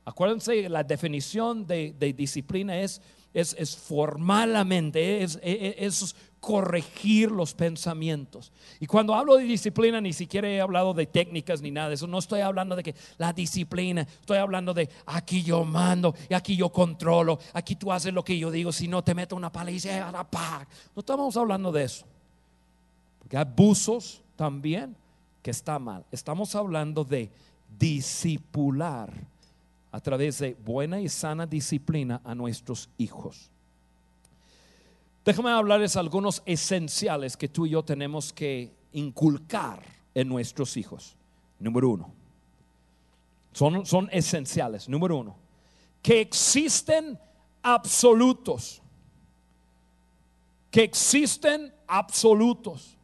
Acuérdense, 0.04 0.68
la 0.68 0.82
definición 0.82 1.64
de, 1.64 1.94
de 1.96 2.12
disciplina 2.12 2.76
es 2.76 3.00
es, 3.40 3.54
es 3.58 3.76
formar 3.76 4.48
la 4.48 4.64
mente, 4.64 5.22
es, 5.22 5.38
es- 5.42 6.02
es 6.04 6.16
corregir 6.40 7.30
los 7.32 7.54
pensamientos. 7.54 8.52
Y 8.78 8.86
cuando 8.86 9.14
hablo 9.14 9.36
de 9.36 9.44
disciplina, 9.44 10.00
ni 10.00 10.12
siquiera 10.12 10.48
he 10.48 10.60
hablado 10.60 10.94
de 10.94 11.06
técnicas 11.06 11.60
ni 11.60 11.70
nada 11.72 11.88
de 11.88 11.96
eso. 11.96 12.06
No 12.06 12.18
estoy 12.18 12.40
hablando 12.40 12.76
de 12.76 12.82
que 12.84 12.94
la 13.18 13.32
disciplina, 13.32 14.02
estoy 14.02 14.38
hablando 14.38 14.72
de 14.72 14.88
aquí 15.06 15.42
yo 15.42 15.64
mando 15.64 16.14
y 16.28 16.34
aquí 16.34 16.56
yo 16.56 16.68
controlo, 16.70 17.40
aquí 17.52 17.74
tú 17.74 17.92
haces 17.92 18.14
lo 18.14 18.22
que 18.24 18.38
yo 18.38 18.50
digo, 18.52 18.70
si 18.70 18.86
no 18.86 19.02
te 19.02 19.14
meto 19.14 19.34
una 19.34 19.50
paliza, 19.50 20.10
pa. 20.30 20.66
No 20.94 21.00
estamos 21.00 21.36
hablando 21.36 21.72
de 21.72 21.84
eso. 21.84 22.06
Porque 23.18 23.36
abusos 23.36 24.22
también 24.36 24.94
que 25.42 25.50
está 25.50 25.78
mal. 25.80 26.04
Estamos 26.12 26.54
hablando 26.54 27.02
de 27.02 27.28
discipular 27.78 29.12
a 29.96 30.00
través 30.00 30.40
de 30.40 30.52
buena 30.52 31.00
y 31.00 31.08
sana 31.08 31.46
disciplina 31.46 32.20
a 32.22 32.34
nuestros 32.34 32.90
hijos. 32.98 33.50
Déjame 35.24 35.48
hablarles 35.50 35.96
algunos 35.96 36.42
esenciales 36.44 37.34
que 37.34 37.48
tú 37.48 37.64
y 37.64 37.70
yo 37.70 37.82
tenemos 37.82 38.30
que 38.30 38.74
inculcar 38.92 39.82
en 40.14 40.28
nuestros 40.28 40.76
hijos. 40.76 41.16
Número 41.58 41.88
uno, 41.88 42.12
son, 43.52 43.86
son 43.86 44.10
esenciales. 44.12 44.86
Número 44.86 45.16
uno, 45.16 45.34
que 46.02 46.20
existen 46.20 47.18
absolutos. 47.62 48.82
Que 50.70 50.82
existen 50.82 51.72
absolutos 51.86 52.96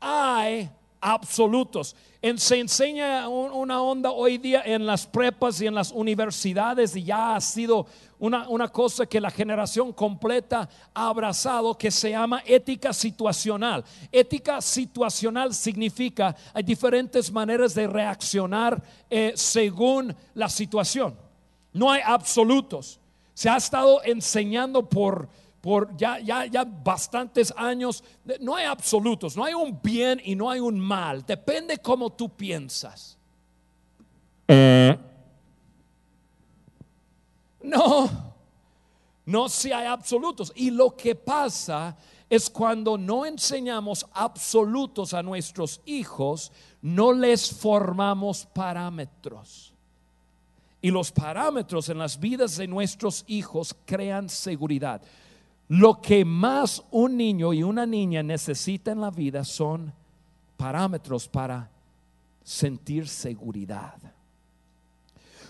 hay 0.00 0.70
absolutos. 1.00 1.94
En- 2.22 2.38
se 2.38 2.58
enseña 2.58 3.28
un- 3.28 3.52
una 3.52 3.80
onda 3.82 4.10
hoy 4.10 4.38
día 4.38 4.62
en 4.64 4.84
las 4.86 5.06
prepas 5.06 5.60
y 5.60 5.66
en 5.66 5.74
las 5.74 5.92
universidades 5.92 6.96
y 6.96 7.04
ya 7.04 7.36
ha 7.36 7.40
sido 7.40 7.86
una, 8.18 8.48
una 8.48 8.68
cosa 8.68 9.04
que 9.06 9.20
la 9.20 9.30
generación 9.30 9.92
completa 9.92 10.68
ha 10.94 11.08
abrazado 11.08 11.76
que 11.76 11.90
se 11.90 12.10
llama 12.10 12.42
ética 12.46 12.92
situacional. 12.92 13.84
Ética 14.10 14.60
situacional 14.60 15.54
significa 15.54 16.34
hay 16.54 16.62
diferentes 16.62 17.30
maneras 17.30 17.74
de 17.74 17.86
reaccionar 17.86 18.82
eh, 19.10 19.32
según 19.36 20.14
la 20.34 20.48
situación. 20.48 21.14
No 21.72 21.90
hay 21.92 22.00
absolutos. 22.04 22.98
Se 23.34 23.50
ha 23.50 23.56
estado 23.58 24.02
enseñando 24.02 24.88
por, 24.88 25.28
por 25.60 25.96
ya, 25.96 26.18
ya, 26.20 26.46
ya 26.46 26.64
bastantes 26.64 27.52
años. 27.56 28.02
No 28.40 28.54
hay 28.56 28.66
absolutos, 28.66 29.36
no 29.36 29.44
hay 29.44 29.54
un 29.54 29.80
bien 29.82 30.20
y 30.24 30.34
no 30.34 30.50
hay 30.50 30.60
un 30.60 30.78
mal. 30.78 31.24
Depende 31.24 31.78
cómo 31.78 32.12
tú 32.12 32.28
piensas. 32.28 33.18
No, 37.62 38.08
no 39.24 39.48
si 39.48 39.72
hay 39.72 39.86
absolutos. 39.86 40.52
Y 40.54 40.70
lo 40.70 40.96
que 40.96 41.14
pasa 41.14 41.96
es 42.30 42.50
cuando 42.50 42.96
no 42.96 43.26
enseñamos 43.26 44.06
absolutos 44.12 45.14
a 45.14 45.22
nuestros 45.22 45.80
hijos, 45.84 46.52
no 46.82 47.12
les 47.12 47.50
formamos 47.50 48.46
parámetros. 48.46 49.72
Y 50.80 50.90
los 50.90 51.10
parámetros 51.10 51.88
en 51.88 51.98
las 51.98 52.18
vidas 52.20 52.56
de 52.56 52.68
nuestros 52.68 53.24
hijos 53.26 53.74
crean 53.84 54.28
seguridad. 54.28 55.02
Lo 55.68 56.00
que 56.00 56.24
más 56.24 56.82
un 56.90 57.16
niño 57.16 57.52
y 57.52 57.62
una 57.62 57.86
niña 57.86 58.22
necesita 58.22 58.92
en 58.92 59.00
la 59.00 59.10
vida 59.10 59.42
son 59.44 59.92
parámetros 60.56 61.26
para 61.26 61.68
sentir 62.42 63.08
seguridad. 63.08 63.94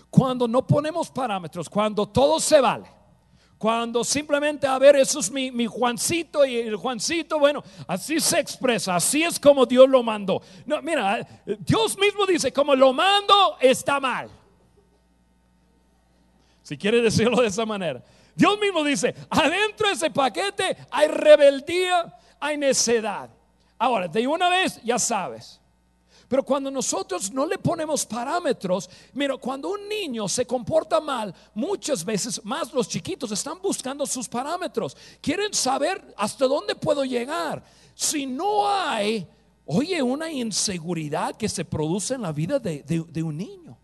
Cuando 0.09 0.47
no 0.47 0.65
ponemos 0.65 1.11
parámetros, 1.11 1.69
cuando 1.69 2.07
todo 2.07 2.39
se 2.39 2.59
vale, 2.59 2.87
cuando 3.57 4.03
simplemente, 4.03 4.65
a 4.67 4.77
ver, 4.79 4.95
eso 4.95 5.19
es 5.19 5.31
mi, 5.31 5.51
mi 5.51 5.65
Juancito 5.65 6.45
y 6.45 6.57
el 6.57 6.75
Juancito, 6.75 7.39
bueno, 7.39 7.63
así 7.87 8.19
se 8.19 8.39
expresa, 8.39 8.95
así 8.95 9.23
es 9.23 9.39
como 9.39 9.65
Dios 9.65 9.89
lo 9.89 10.01
mandó. 10.03 10.41
No, 10.65 10.81
mira, 10.81 11.27
Dios 11.59 11.97
mismo 11.97 12.25
dice, 12.25 12.51
como 12.51 12.75
lo 12.75 12.93
mando, 12.93 13.57
está 13.59 13.99
mal. 13.99 14.29
Si 16.61 16.77
quiere 16.77 17.01
decirlo 17.01 17.41
de 17.41 17.47
esa 17.47 17.65
manera. 17.65 18.03
Dios 18.37 18.57
mismo 18.59 18.83
dice, 18.83 19.15
adentro 19.31 19.87
de 19.87 19.95
ese 19.95 20.11
paquete 20.11 20.77
hay 20.91 21.07
rebeldía, 21.07 22.15
hay 22.39 22.55
necedad. 22.55 23.29
Ahora, 23.79 24.07
de 24.07 24.27
una 24.27 24.47
vez 24.47 24.79
ya 24.83 24.99
sabes. 24.99 25.59
Pero 26.27 26.43
cuando 26.43 26.69
nosotros 26.69 27.31
no 27.31 27.45
le 27.45 27.57
ponemos 27.57 28.05
parámetros, 28.05 28.89
mira, 29.13 29.37
cuando 29.37 29.69
un 29.69 29.87
niño 29.89 30.27
se 30.27 30.45
comporta 30.45 30.99
mal, 30.99 31.33
muchas 31.55 32.03
veces 32.05 32.39
más 32.43 32.71
los 32.73 32.87
chiquitos 32.87 33.31
están 33.31 33.59
buscando 33.61 34.05
sus 34.05 34.27
parámetros. 34.27 34.95
Quieren 35.21 35.53
saber 35.53 36.13
hasta 36.17 36.45
dónde 36.45 36.75
puedo 36.75 37.03
llegar. 37.05 37.63
Si 37.95 38.25
no 38.25 38.69
hay, 38.69 39.25
oye, 39.65 40.01
una 40.03 40.29
inseguridad 40.29 41.35
que 41.35 41.49
se 41.49 41.65
produce 41.65 42.13
en 42.15 42.21
la 42.23 42.33
vida 42.33 42.59
de, 42.59 42.83
de- 42.83 43.23
un 43.23 43.37
niño. 43.37 43.77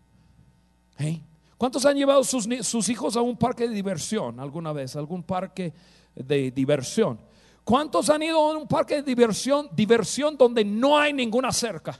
¿Eh? 0.98 1.20
¿Cuántos 1.64 1.86
han 1.86 1.96
llevado 1.96 2.22
sus, 2.22 2.88
hijos 2.90 3.16
a 3.16 3.22
un 3.22 3.38
parque 3.38 3.66
de 3.66 3.74
diversión 3.74 4.38
alguna 4.38 4.70
vez? 4.74 4.96
¿Algún 4.96 5.22
parque 5.22 5.72
de 6.14 6.50
diversión? 6.50 7.18
¿Cuántos 7.64 8.10
han 8.10 8.22
ido 8.22 8.36
a 8.36 8.58
un 8.58 8.68
parque 8.68 8.96
de 8.96 9.02
diversión, 9.02 9.70
diversión 9.72 10.36
donde 10.36 10.62
no 10.62 10.98
hay 10.98 11.14
ninguna 11.14 11.50
cerca? 11.52 11.98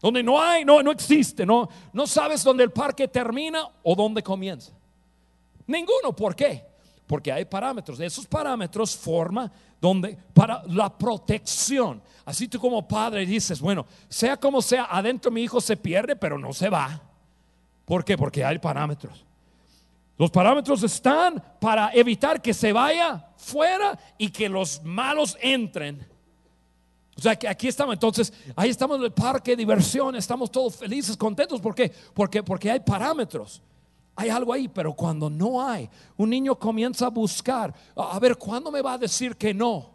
Donde 0.00 0.24
no 0.24 0.42
hay, 0.42 0.64
no, 0.64 0.82
no 0.82 0.90
existe, 0.90 1.46
no, 1.46 1.68
no 1.92 2.04
sabes 2.08 2.42
dónde 2.42 2.64
el 2.64 2.72
parque 2.72 3.06
termina 3.06 3.68
o 3.84 3.94
dónde 3.94 4.24
comienza. 4.24 4.72
Ninguno, 5.64 6.16
¿por 6.16 6.34
qué? 6.34 6.66
Porque 7.06 7.30
hay 7.30 7.44
parámetros. 7.44 8.00
Esos 8.00 8.26
parámetros 8.26 8.96
forman 8.96 9.52
donde 9.80 10.18
para 10.34 10.64
la 10.66 10.98
protección. 10.98 12.02
Así 12.24 12.48
tú 12.48 12.58
como 12.58 12.88
padre 12.88 13.24
dices, 13.24 13.60
bueno, 13.60 13.86
sea 14.08 14.36
como 14.36 14.60
sea, 14.62 14.88
adentro 14.90 15.30
mi 15.30 15.44
hijo 15.44 15.60
se 15.60 15.76
pierde, 15.76 16.16
pero 16.16 16.40
no 16.40 16.52
se 16.52 16.68
va. 16.68 17.07
¿Por 17.88 18.04
qué? 18.04 18.18
Porque 18.18 18.44
hay 18.44 18.58
parámetros. 18.58 19.24
Los 20.18 20.30
parámetros 20.30 20.82
están 20.82 21.42
para 21.58 21.90
evitar 21.94 22.42
que 22.42 22.52
se 22.52 22.70
vaya 22.70 23.26
fuera 23.38 23.98
y 24.18 24.28
que 24.28 24.46
los 24.46 24.82
malos 24.84 25.38
entren. 25.40 26.06
O 27.16 27.20
sea 27.22 27.34
que 27.34 27.48
aquí 27.48 27.66
estamos, 27.66 27.94
entonces, 27.94 28.30
ahí 28.54 28.68
estamos 28.68 28.98
en 28.98 29.04
el 29.04 29.12
parque 29.12 29.52
de 29.52 29.56
diversión, 29.56 30.14
estamos 30.16 30.50
todos 30.50 30.76
felices, 30.76 31.16
contentos. 31.16 31.62
¿Por 31.62 31.74
qué? 31.74 31.90
Porque, 32.12 32.42
porque 32.42 32.70
hay 32.70 32.80
parámetros. 32.80 33.62
Hay 34.16 34.28
algo 34.28 34.52
ahí, 34.52 34.68
pero 34.68 34.92
cuando 34.92 35.30
no 35.30 35.66
hay, 35.66 35.88
un 36.18 36.28
niño 36.28 36.56
comienza 36.56 37.06
a 37.06 37.10
buscar, 37.10 37.72
a 37.96 38.18
ver, 38.18 38.36
¿cuándo 38.36 38.70
me 38.70 38.82
va 38.82 38.94
a 38.94 38.98
decir 38.98 39.34
que 39.34 39.54
no? 39.54 39.92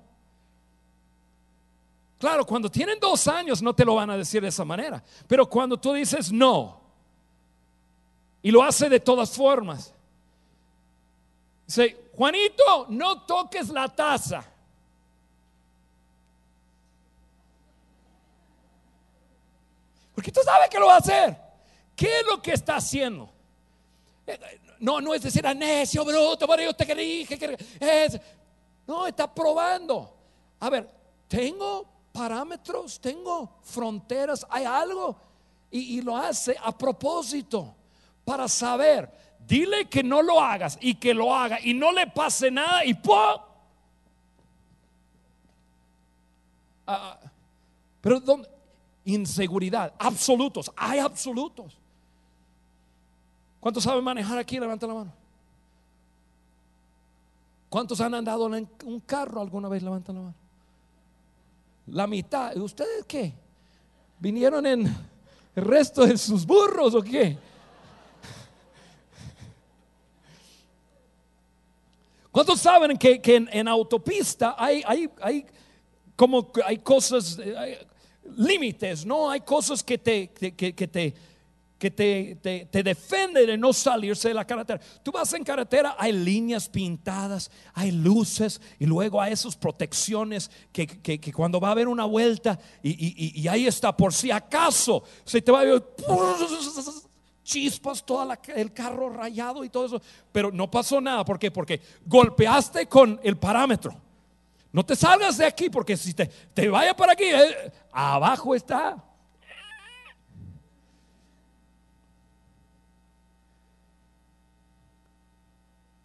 Claro, 2.18 2.44
cuando 2.44 2.72
tienen 2.72 3.00
dos 3.00 3.28
años 3.28 3.62
no 3.62 3.76
te 3.76 3.86
lo 3.86 3.96
van 3.96 4.10
a 4.10 4.18
decir 4.18 4.42
de 4.42 4.48
esa 4.48 4.66
manera, 4.66 5.04
pero 5.28 5.48
cuando 5.48 5.78
tú 5.78 5.94
dices 5.94 6.32
no, 6.32 6.83
y 8.44 8.52
lo 8.52 8.62
hace 8.62 8.90
de 8.90 9.00
todas 9.00 9.32
formas, 9.32 9.94
dice, 11.66 12.10
Juanito, 12.14 12.88
no 12.90 13.22
toques 13.22 13.70
la 13.70 13.88
taza. 13.88 14.44
Porque 20.14 20.30
tú 20.30 20.42
sabes 20.44 20.70
que 20.70 20.78
lo 20.78 20.88
va 20.88 20.96
a 20.96 20.98
hacer. 20.98 21.38
¿Qué 21.96 22.20
es 22.20 22.26
lo 22.26 22.42
que 22.42 22.52
está 22.52 22.76
haciendo? 22.76 23.30
Eh, 24.28 24.38
No, 24.80 25.00
no 25.00 25.14
es 25.14 25.24
decir 25.24 25.48
a 25.48 25.54
necio, 25.54 26.04
bruto, 26.04 26.46
pero 26.46 26.64
yo 26.64 26.74
te 26.74 26.94
dije 26.96 27.40
que 27.40 27.58
es. 27.80 28.20
No, 28.86 29.08
está 29.08 29.34
probando. 29.34 30.14
A 30.60 30.70
ver, 30.70 30.90
tengo 31.30 31.88
parámetros, 32.12 33.00
tengo 33.00 33.58
fronteras, 33.62 34.46
hay 34.50 34.66
algo. 34.66 35.16
Y, 35.72 35.98
y 35.98 36.02
lo 36.02 36.18
hace 36.18 36.58
a 36.62 36.78
propósito 36.78 37.74
para 38.26 38.48
saber. 38.48 39.10
Dile 39.46 39.90
que 39.90 40.04
no 40.04 40.22
lo 40.22 40.40
hagas 40.40 40.78
y 40.82 40.96
que 40.96 41.14
lo 41.14 41.36
haga 41.36 41.60
y 41.62 41.74
no 41.74 41.92
le 41.92 42.08
pase 42.08 42.50
nada 42.50 42.86
y 42.86 42.94
¡pum! 42.94 43.42
Ah, 46.88 47.20
pero 48.02 48.20
¿dónde? 48.20 48.54
inseguridad, 49.06 49.94
absolutos, 50.00 50.72
hay 50.76 51.00
absolutos. 51.00 51.78
¿Cuántos 53.60 53.84
saben 53.84 54.04
manejar 54.04 54.38
aquí? 54.38 54.60
Levanta 54.60 54.88
la 54.88 54.94
mano. 54.94 55.14
¿Cuántos 57.70 58.00
han 58.02 58.14
andado 58.14 58.54
en 58.56 58.70
un 58.86 59.00
carro 59.00 59.42
alguna 59.42 59.70
vez? 59.70 59.82
Levanta 59.82 60.12
la 60.14 60.20
mano. 60.20 60.36
La 61.88 62.08
mitad. 62.08 62.56
¿Ustedes 62.58 63.06
qué? 63.06 63.34
¿Vinieron 64.20 64.66
en 64.66 64.86
el 65.56 65.64
resto 65.64 66.06
de 66.06 66.18
sus 66.18 66.46
burros 66.46 66.94
o 66.94 67.02
qué? 67.02 67.38
¿Cuántos 72.34 72.60
saben 72.62 72.98
que, 72.98 73.22
en, 73.52 73.68
autopista 73.68 74.56
hay, 74.58 74.82
hay, 74.88 75.08
hay 75.22 75.46
como 76.16 76.52
hay 76.66 76.80
cosas, 76.80 77.38
eh, 77.40 77.86
límites, 78.38 79.06
¿no? 79.06 79.30
Hay 79.30 79.42
cosas 79.42 79.84
que 79.84 80.00
te, 80.00 80.30
que, 80.32 80.52
te, 80.52 80.74
que 81.78 81.92
te, 81.92 82.66
te, 82.72 82.82
defiende 82.84 83.46
de 83.46 83.56
no 83.56 83.72
salirse 83.72 84.30
de 84.30 84.34
la 84.34 84.48
carretera. 84.48 84.82
Tú 85.04 85.12
vas 85.12 85.32
en 85.34 85.44
carretera, 85.44 85.96
hay 86.00 86.12
líneas 86.12 86.68
pintadas, 86.68 87.52
hay 87.76 87.92
luces 87.92 88.60
y 88.80 88.88
luego 88.88 89.22
hay 89.22 89.34
esas 89.34 89.56
protecciones 89.56 90.50
que, 90.72 90.88
que- 90.88 91.20
que 91.20 91.32
cuando 91.32 91.60
va 91.60 91.68
a 91.68 91.72
haber 91.74 91.88
una 91.88 92.06
vuelta 92.06 92.58
y, 92.82 92.90
y- 92.92 93.42
y- 93.42 93.48
ahí 93.48 93.68
está, 93.68 93.96
por 93.96 94.12
si 94.12 94.32
acaso 94.32 95.04
se 95.24 95.40
te 95.40 95.52
va 95.52 95.62
a 95.62 95.64
ver 95.66 95.84
chispas, 97.44 98.04
todo 98.04 98.34
el 98.56 98.74
carro 98.74 99.10
rayado 99.10 99.64
y 99.64 99.70
todo 99.70 99.86
eso, 99.86 100.02
pero 100.32 100.52
no 100.52 100.70
pasó 100.70 101.02
nada. 101.02 101.24
¿Por 101.26 101.38
qué? 101.38 101.52
Porque 101.52 101.82
golpeaste 102.06 102.88
con 102.88 103.20
el 103.24 103.38
parámetro. 103.38 103.96
No 104.72 104.84
te 104.84 104.96
salgas 104.96 105.38
de 105.38 105.46
aquí 105.46 105.70
porque 105.70 105.96
si 105.96 106.14
te, 106.14 106.26
te 106.26 106.68
vaya 106.68 106.96
para 106.96 107.14
aquí, 107.14 107.26
eh, 107.26 107.72
abajo 107.92 108.56
está. 108.56 108.98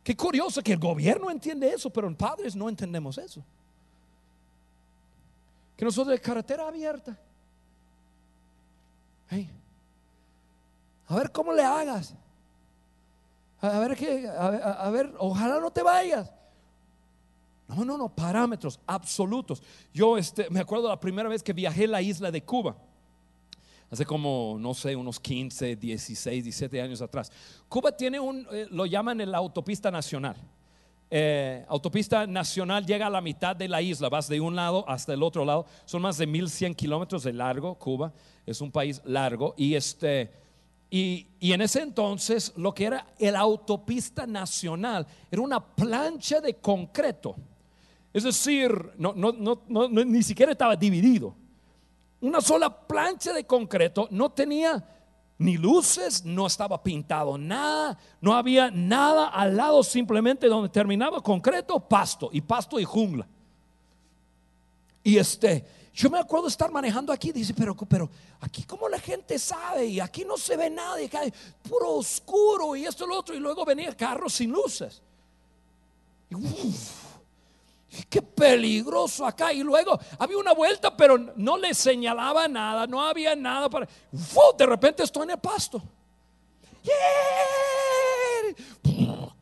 Qué 0.09 0.17
curioso 0.17 0.63
que 0.63 0.73
el 0.73 0.79
gobierno 0.79 1.31
entiende 1.31 1.69
eso, 1.69 1.91
pero 1.91 2.09
los 2.09 2.17
padres 2.17 2.57
no 2.57 2.69
entendemos 2.69 3.19
eso. 3.19 3.45
Que 5.77 5.85
nosotros 5.85 6.13
de 6.13 6.21
carretera 6.21 6.67
abierta. 6.67 7.19
A 11.09 11.17
ver 11.17 11.33
cómo 11.33 11.53
le 11.53 11.63
hagas. 11.63 12.15
A 13.61 13.79
ver 13.81 13.97
qué, 13.97 14.29
a, 14.29 14.51
ver- 14.51 14.63
a 14.63 14.91
ver, 14.91 15.15
ojalá 15.19 15.59
no 15.61 15.71
te 15.71 15.83
vayas. 15.83 16.31
No, 17.67 17.85
no, 17.85 17.99
no, 17.99 18.09
parámetros 18.09 18.79
absolutos. 18.87 19.63
Yo 19.93 20.17
este, 20.17 20.49
me 20.51 20.61
acuerdo 20.61 20.89
la 20.89 20.99
primera 21.01 21.29
vez 21.29 21.43
que 21.43 21.53
viajé 21.53 21.85
a 21.85 21.89
la 21.89 22.03
isla 22.03 22.31
de 22.31 22.43
Cuba. 22.43 22.77
Hace 23.91 24.05
como, 24.05 24.57
no 24.61 24.75
sé, 24.75 24.95
unos 24.95 25.19
15, 25.19 25.77
16, 25.77 26.45
17 26.45 26.81
años 26.81 27.01
atrás. 27.03 27.33
Cuba 27.69 27.91
tiene 27.93 28.21
un, 28.21 28.47
eh, 28.53 28.67
lo 28.71 28.87
llaman 28.87 29.19
la 29.31 29.39
autopista 29.39 29.91
nacional. 29.91 30.37
Eh, 31.11 31.65
autopista 31.69 32.27
nacional 32.27 32.85
llega 32.85 33.07
a 33.07 33.11
la 33.11 33.23
mitad 33.23 33.57
de 33.57 33.67
la 33.67 33.81
isla, 33.81 34.11
vas 34.11 34.29
de 34.29 34.41
un 34.41 34.55
lado 34.55 34.85
hasta 34.89 35.15
el 35.15 35.23
otro 35.23 35.45
lado. 35.45 35.67
Son 35.87 36.03
más 36.03 36.19
de 36.19 36.27
1100 36.27 36.75
kilómetros 36.75 37.23
de 37.25 37.33
largo. 37.33 37.75
Cuba 37.77 38.13
es 38.47 38.61
un 38.61 38.71
país 38.71 39.01
largo. 39.05 39.55
Y, 39.57 39.75
este, 39.75 40.31
y, 40.91 41.27
en 41.41 41.61
ese 41.61 41.83
entonces, 41.83 42.53
lo 42.57 42.73
que 42.73 42.87
era 42.87 43.07
el 43.19 43.37
autopista 43.37 44.27
nacional 44.27 45.07
era 45.31 45.43
una 45.43 45.65
plancha 45.65 46.41
de 46.41 46.55
concreto. 46.55 47.37
Es 48.13 48.25
decir, 48.25 48.93
no, 48.97 49.13
no, 49.15 49.33
no- 49.33 49.89
ni 49.89 50.23
siquiera 50.23 50.53
estaba 50.53 50.75
dividido 50.77 51.35
una 52.21 52.41
sola 52.41 52.69
plancha 52.87 53.33
de 53.33 53.45
concreto, 53.45 54.09
no 54.11 54.31
tenía 54.31 54.85
ni 55.39 55.57
luces, 55.57 56.25
no 56.25 56.47
estaba 56.49 56.83
pintado 56.83 57.39
nada, 57.39 57.97
no 58.21 58.35
había 58.35 58.71
nada 58.73 59.29
al 59.29 59.57
lado, 59.57 59.85
simplemente 59.85 60.49
donde 60.49 60.69
terminaba 60.69 61.23
concreto, 61.23 61.79
pasto, 61.79 62.29
y 62.33 62.41
pasto 62.41 62.81
y 62.81 62.85
jungla. 62.85 63.27
Y 65.05 65.17
este, 65.17 65.65
yo 65.99 66.09
me 66.09 66.21
acuerdo 66.21 66.47
estar 66.47 66.71
manejando 66.71 67.13
aquí, 67.13 67.33
dice, 67.33 67.53
pero, 67.55 67.75
pero 67.75 68.09
aquí 68.41 68.63
como 68.63 68.89
la 68.89 69.01
gente 69.01 69.37
sabe, 69.37 69.87
y 69.87 69.99
aquí 69.99 70.25
no 70.25 70.37
se 70.37 70.57
ve 70.57 70.71
nada, 70.71 71.03
y 71.03 71.11
hay 71.13 71.35
puro 71.69 71.95
oscuro, 71.95 72.77
y 72.77 72.85
esto 72.87 73.05
y 73.05 73.09
lo 73.09 73.19
otro, 73.19 73.35
y 73.35 73.41
luego 73.41 73.65
venía 73.65 73.97
carros 73.97 74.35
sin 74.35 74.53
luces. 74.53 75.03
Y, 76.31 76.37
uf, 76.37 77.09
Qué 78.09 78.23
peligroso 78.23 79.27
acá. 79.27 79.53
Y 79.53 79.65
luego 79.65 79.99
había 80.21 80.39
una 80.39 80.53
vuelta, 80.53 80.97
pero 80.97 81.19
no 81.19 81.57
le 81.57 81.75
señalaba 81.75 82.47
nada, 82.47 82.87
no 82.87 83.03
había 83.03 83.35
nada 83.35 83.69
para. 83.69 83.89
¡Fu! 84.13 84.41
De 84.57 84.67
repente 84.67 85.03
estoy 85.03 85.25
en 85.25 85.31
el 85.31 85.39
pasto. 85.39 85.83
¡Yeah! 86.85 86.93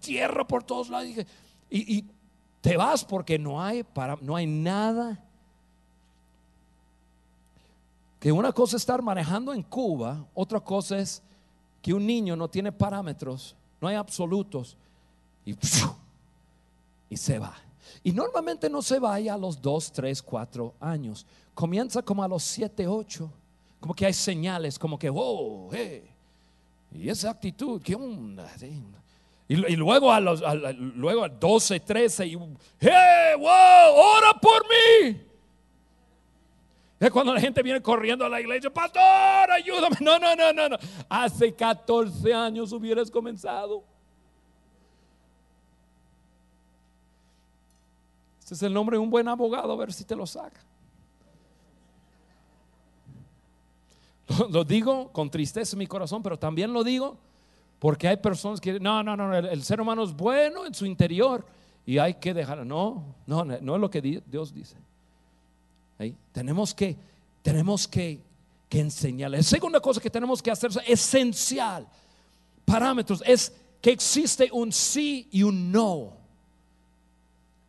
Tierra 0.01 0.47
por 0.47 0.65
todos 0.65 0.89
lados. 0.89 1.09
Y, 1.69 1.99
y 1.99 2.05
te 2.63 2.79
vas 2.79 3.05
porque 3.05 3.39
no 3.39 3.63
hay, 3.63 3.83
para, 3.83 4.17
no 4.23 4.37
hay 4.37 4.47
nada. 4.47 5.26
Que 8.19 8.33
una 8.33 8.53
cosa 8.53 8.77
es 8.77 8.83
estar 8.83 9.03
manejando 9.03 9.53
en 9.53 9.63
Cuba, 9.63 10.27
otra 10.35 10.61
cosa 10.61 10.99
es 10.99 11.23
que 11.83 11.93
un 11.93 12.07
niño 12.07 12.35
no 12.35 12.49
tiene 12.49 12.73
parámetros, 12.73 13.55
no 13.81 13.89
hay 13.89 13.95
absolutos. 13.95 14.77
Y, 15.45 15.55
y 17.11 17.17
se 17.17 17.39
va. 17.39 17.55
Y 18.03 18.13
normalmente 18.13 18.69
no 18.69 18.83
se 18.83 18.99
vaya 18.99 19.35
a 19.35 19.39
los 19.39 19.61
2, 19.61 19.93
3, 19.93 20.23
4 20.23 20.75
años. 20.81 21.27
Comienza 21.55 22.03
como 22.03 22.23
a 22.23 22.29
los 22.29 22.43
7, 22.43 22.87
8. 22.87 23.31
Como 23.81 23.95
que 23.95 24.07
hay 24.07 24.13
señales, 24.13 24.79
como 24.79 24.99
que, 24.99 25.11
wow, 25.11 25.71
hey. 25.73 26.11
Y 26.93 27.09
esa 27.09 27.31
actitud, 27.31 27.81
¿qué 27.83 27.95
onda? 27.95 28.51
Y, 29.49 29.57
luego 29.77 30.13
a 30.13 30.21
los 30.21 30.43
luego 30.77 31.25
a 31.25 31.29
12, 31.29 31.81
13, 31.81 32.27
y, 32.27 32.39
hey, 32.81 33.35
wow, 33.39 33.47
ora 33.47 34.41
por 34.41 34.63
mí. 34.65 35.21
Es 36.99 37.11
cuando 37.11 37.35
la 37.35 37.41
gente 37.41 37.63
viene 37.63 37.83
corriendo 37.83 38.25
a 38.25 38.29
la 38.29 38.41
iglesia, 38.41 38.73
pastor, 38.73 39.03
ayúdame. 39.51 39.97
No, 40.01 40.19
no, 40.19 40.35
no, 40.35 40.53
no, 40.53 40.69
no. 40.71 40.77
Hace 41.09 41.53
14 41.55 42.33
años 42.33 42.73
hubieras 42.73 43.11
comenzado. 43.11 43.85
Este 48.41 48.55
es 48.55 48.63
el 48.63 48.73
nombre 48.73 48.97
de 48.97 49.03
un 49.03 49.11
buen 49.11 49.27
abogado, 49.29 49.73
a 49.73 49.77
ver 49.77 49.93
si 49.93 50.05
te 50.05 50.15
lo 50.17 50.27
saca. 50.27 50.61
Lo, 54.51 54.65
digo 54.65 55.13
con 55.13 55.31
tristeza 55.31 55.75
en 55.77 55.79
mi 55.79 55.87
corazón, 55.87 56.23
pero 56.23 56.39
también 56.39 56.73
lo 56.73 56.83
digo 56.83 57.17
porque 57.79 58.09
hay 58.09 58.17
personas 58.17 58.61
que 58.61 58.81
no, 58.81 59.03
no, 59.03 59.17
no, 59.17 59.35
el, 59.37 59.47
el 59.47 59.63
ser 59.63 59.81
humano 59.81 60.03
es 60.03 60.13
bueno 60.15 60.67
en 60.67 60.75
su 60.75 60.87
interior 60.87 61.45
y 61.85 61.99
hay 61.99 62.15
que 62.15 62.33
dejarlo. 62.35 62.65
No, 62.65 63.15
no, 63.27 63.45
no, 63.45 63.75
es 63.75 63.81
lo 63.81 63.91
que 63.91 64.01
di- 64.01 64.23
Dios 64.27 64.53
dice. 64.53 64.77
Tenemos 66.33 66.75
que, 66.75 66.97
tenemos 67.43 67.89
que, 67.89 68.21
que 68.69 68.81
enseñarle. 68.81 69.39
La 69.39 69.43
segunda 69.43 69.81
cosa 69.81 70.01
que 70.01 70.11
tenemos 70.11 70.43
que 70.43 70.51
hacer, 70.51 70.71
esencial, 70.87 71.87
parámetros, 72.65 73.23
es 73.27 73.53
que 73.81 73.91
existe 73.91 74.49
un 74.53 74.73
sí 74.73 75.29
y 75.31 75.43
un 75.43 75.73
no 75.73 76.27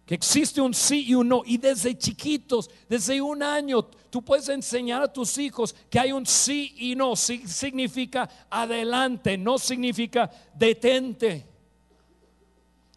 que 0.07 0.15
existe 0.15 0.61
un 0.61 0.73
sí 0.73 1.03
y 1.05 1.15
un 1.15 1.27
no. 1.27 1.43
Y 1.45 1.57
desde 1.57 1.95
chiquitos, 1.97 2.71
desde 2.87 3.19
un 3.19 3.43
año, 3.43 3.83
tú 3.83 4.23
puedes 4.23 4.47
enseñar 4.47 5.01
a 5.01 5.11
tus 5.11 5.37
hijos 5.37 5.75
que 5.89 5.99
hay 5.99 6.13
un 6.13 6.25
sí 6.25 6.73
y 6.77 6.95
no. 6.95 7.17
Sí 7.17 7.45
significa 7.45 8.29
adelante, 8.49 9.37
no 9.37 9.59
significa 9.59 10.31
detente. 10.55 11.45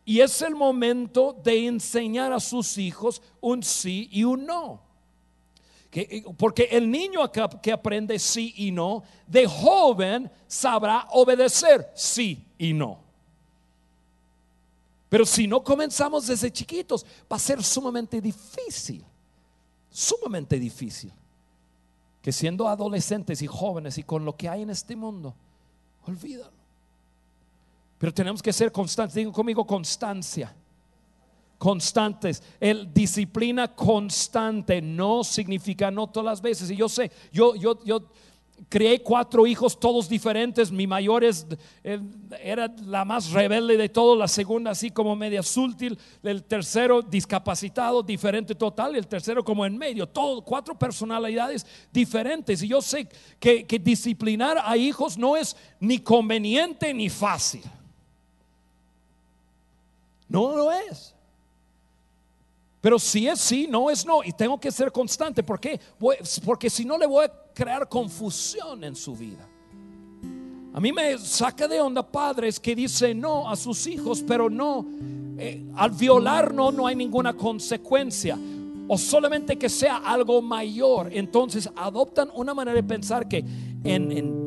Y 0.04 0.20
es 0.20 0.40
el 0.40 0.54
momento 0.54 1.36
de 1.42 1.66
enseñar 1.66 2.32
a 2.32 2.38
sus 2.38 2.78
hijos 2.78 3.20
un 3.40 3.64
sí 3.64 4.08
y 4.12 4.22
un 4.22 4.46
no. 4.46 4.80
Que- 5.90 6.24
porque 6.38 6.68
el 6.70 6.88
niño 6.90 7.20
que 7.32 7.72
aprende 7.72 8.18
sí 8.18 8.54
y 8.56 8.70
no, 8.70 9.02
de 9.26 9.46
joven 9.46 10.30
sabrá 10.46 11.06
obedecer 11.10 11.90
sí 11.94 12.46
y 12.58 12.72
no. 12.72 13.00
Pero 15.08 15.26
si 15.26 15.48
no 15.48 15.64
comenzamos 15.64 16.28
desde 16.28 16.52
chiquitos, 16.52 17.04
va 17.30 17.34
a 17.36 17.40
ser 17.40 17.62
sumamente 17.64 18.20
difícil, 18.20 19.04
sumamente 19.90 20.56
difícil. 20.58 21.12
Que 22.22 22.30
siendo 22.30 22.68
adolescentes 22.68 23.42
y 23.42 23.48
jóvenes 23.48 23.98
y 23.98 24.04
con 24.04 24.24
lo 24.24 24.36
que 24.36 24.48
hay 24.48 24.62
en 24.62 24.70
este 24.70 24.94
mundo, 24.94 25.34
olvídalo. 26.06 26.52
Pero 27.98 28.14
tenemos 28.14 28.40
que 28.40 28.52
ser 28.52 28.70
constantes, 28.70 29.14
digo 29.16 29.32
conmigo 29.32 29.66
constancia. 29.66 30.54
Constantes, 31.60 32.42
el 32.58 32.90
disciplina 32.90 33.68
constante 33.68 34.80
no 34.80 35.22
significa 35.22 35.90
no 35.90 36.06
todas 36.06 36.24
las 36.24 36.40
veces. 36.40 36.70
Y 36.70 36.76
yo 36.76 36.88
sé, 36.88 37.10
yo, 37.30 37.54
yo, 37.54 37.84
yo 37.84 38.02
crié 38.70 39.02
cuatro 39.02 39.46
hijos, 39.46 39.78
todos 39.78 40.08
diferentes. 40.08 40.72
Mi 40.72 40.86
mayor 40.86 41.22
es, 41.22 41.46
era 42.42 42.74
la 42.86 43.04
más 43.04 43.30
rebelde 43.30 43.76
de 43.76 43.90
todos, 43.90 44.16
la 44.16 44.26
segunda 44.26 44.70
así 44.70 44.90
como 44.90 45.14
media 45.14 45.42
sutil, 45.42 45.98
el 46.22 46.44
tercero 46.44 47.02
discapacitado, 47.02 48.02
diferente 48.02 48.54
total, 48.54 48.94
y 48.94 48.98
el 48.98 49.06
tercero 49.06 49.44
como 49.44 49.66
en 49.66 49.76
medio, 49.76 50.08
todos 50.08 50.42
cuatro 50.42 50.78
personalidades 50.78 51.66
diferentes. 51.92 52.62
Y 52.62 52.68
yo 52.68 52.80
sé 52.80 53.06
que, 53.38 53.66
que 53.66 53.78
disciplinar 53.78 54.56
a 54.64 54.78
hijos 54.78 55.18
no 55.18 55.36
es 55.36 55.54
ni 55.78 55.98
conveniente 55.98 56.94
ni 56.94 57.10
fácil. 57.10 57.64
No 60.26 60.56
lo 60.56 60.72
es. 60.72 61.14
Pero 62.80 62.98
si 62.98 63.28
es 63.28 63.40
sí, 63.40 63.66
no 63.68 63.90
es 63.90 64.06
no. 64.06 64.24
Y 64.24 64.32
tengo 64.32 64.58
que 64.58 64.70
ser 64.72 64.90
constante. 64.90 65.42
¿Por 65.42 65.60
qué? 65.60 65.78
Porque 66.44 66.70
si 66.70 66.84
no 66.84 66.96
le 66.96 67.06
voy 67.06 67.26
a 67.26 67.32
crear 67.52 67.88
confusión 67.88 68.82
en 68.84 68.96
su 68.96 69.14
vida. 69.14 69.46
A 70.72 70.80
mí 70.80 70.92
me 70.92 71.18
saca 71.18 71.66
de 71.66 71.80
onda 71.80 72.02
padres 72.06 72.60
que 72.60 72.74
dicen 72.74 73.20
no 73.20 73.50
a 73.50 73.56
sus 73.56 73.86
hijos, 73.86 74.22
pero 74.26 74.48
no. 74.48 74.86
eh, 75.36 75.64
al 75.76 75.90
violar 75.90 76.54
no, 76.54 76.70
no 76.70 76.86
hay 76.86 76.96
ninguna 76.96 77.34
consecuencia. 77.34 78.38
O 78.88 78.96
solamente 78.96 79.58
que 79.58 79.68
sea 79.68 79.98
algo 79.98 80.40
mayor. 80.40 81.10
Entonces 81.12 81.68
adoptan 81.76 82.30
una 82.34 82.54
manera 82.54 82.76
de 82.76 82.82
pensar 82.82 83.28
que 83.28 83.44
en, 83.84 84.12
en 84.12 84.40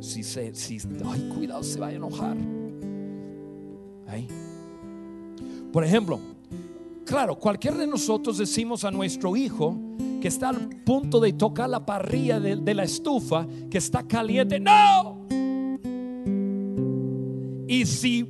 se, 0.00 0.54
si, 0.54 0.78
ay, 1.04 1.30
cuidado, 1.34 1.62
se 1.62 1.78
va 1.78 1.88
a 1.88 1.92
enojar. 1.92 2.36
Ahí. 4.06 4.28
Por 5.72 5.84
ejemplo, 5.84 6.20
claro, 7.04 7.38
cualquiera 7.38 7.76
de 7.76 7.86
nosotros 7.86 8.38
decimos 8.38 8.84
a 8.84 8.90
nuestro 8.90 9.36
hijo 9.36 9.76
que 10.20 10.28
está 10.28 10.50
al 10.50 10.68
punto 10.68 11.18
de 11.18 11.32
tocar 11.32 11.68
la 11.68 11.84
parrilla 11.84 12.38
de, 12.38 12.74
la 12.74 12.84
estufa, 12.84 13.44
que 13.68 13.78
está 13.78 14.04
caliente, 14.04 14.60
no. 14.60 15.26
Y 17.66 17.84
si, 17.86 18.24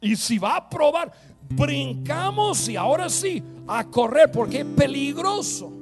y 0.00 0.14
si 0.14 0.38
va 0.38 0.56
a 0.56 0.68
probar, 0.68 1.10
brincamos 1.48 2.68
y 2.68 2.76
ahora 2.76 3.08
sí, 3.08 3.42
a 3.66 3.84
correr 3.84 4.30
porque 4.30 4.60
es 4.60 4.66
peligroso. 4.66 5.72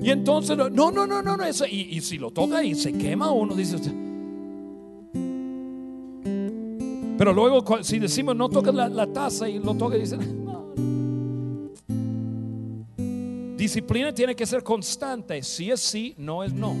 Y 0.00 0.10
entonces, 0.10 0.56
no, 0.56 0.68
no, 0.68 0.90
no, 0.90 1.06
no, 1.06 1.22
no, 1.22 1.44
eso, 1.44 1.64
y, 1.66 1.98
si 2.02 2.18
lo 2.18 2.30
toca 2.30 2.62
y 2.62 2.74
se 2.74 2.92
quema 2.92 3.30
uno, 3.30 3.54
dice 3.54 3.76
usted. 3.76 3.94
Pero 7.16 7.32
luego, 7.32 7.64
si 7.82 7.98
decimos 7.98 8.36
no 8.36 8.48
toca 8.50 8.70
la, 8.70 8.88
la 8.88 9.06
taza 9.06 9.48
y 9.48 9.58
lo 9.58 9.74
toca, 9.74 9.96
dice, 9.96 10.18
Disciplina 13.58 14.14
tiene 14.14 14.36
que 14.36 14.46
ser 14.46 14.62
constante. 14.62 15.42
Si 15.42 15.68
es 15.68 15.80
sí, 15.80 16.14
no 16.16 16.44
es 16.44 16.52
no. 16.52 16.76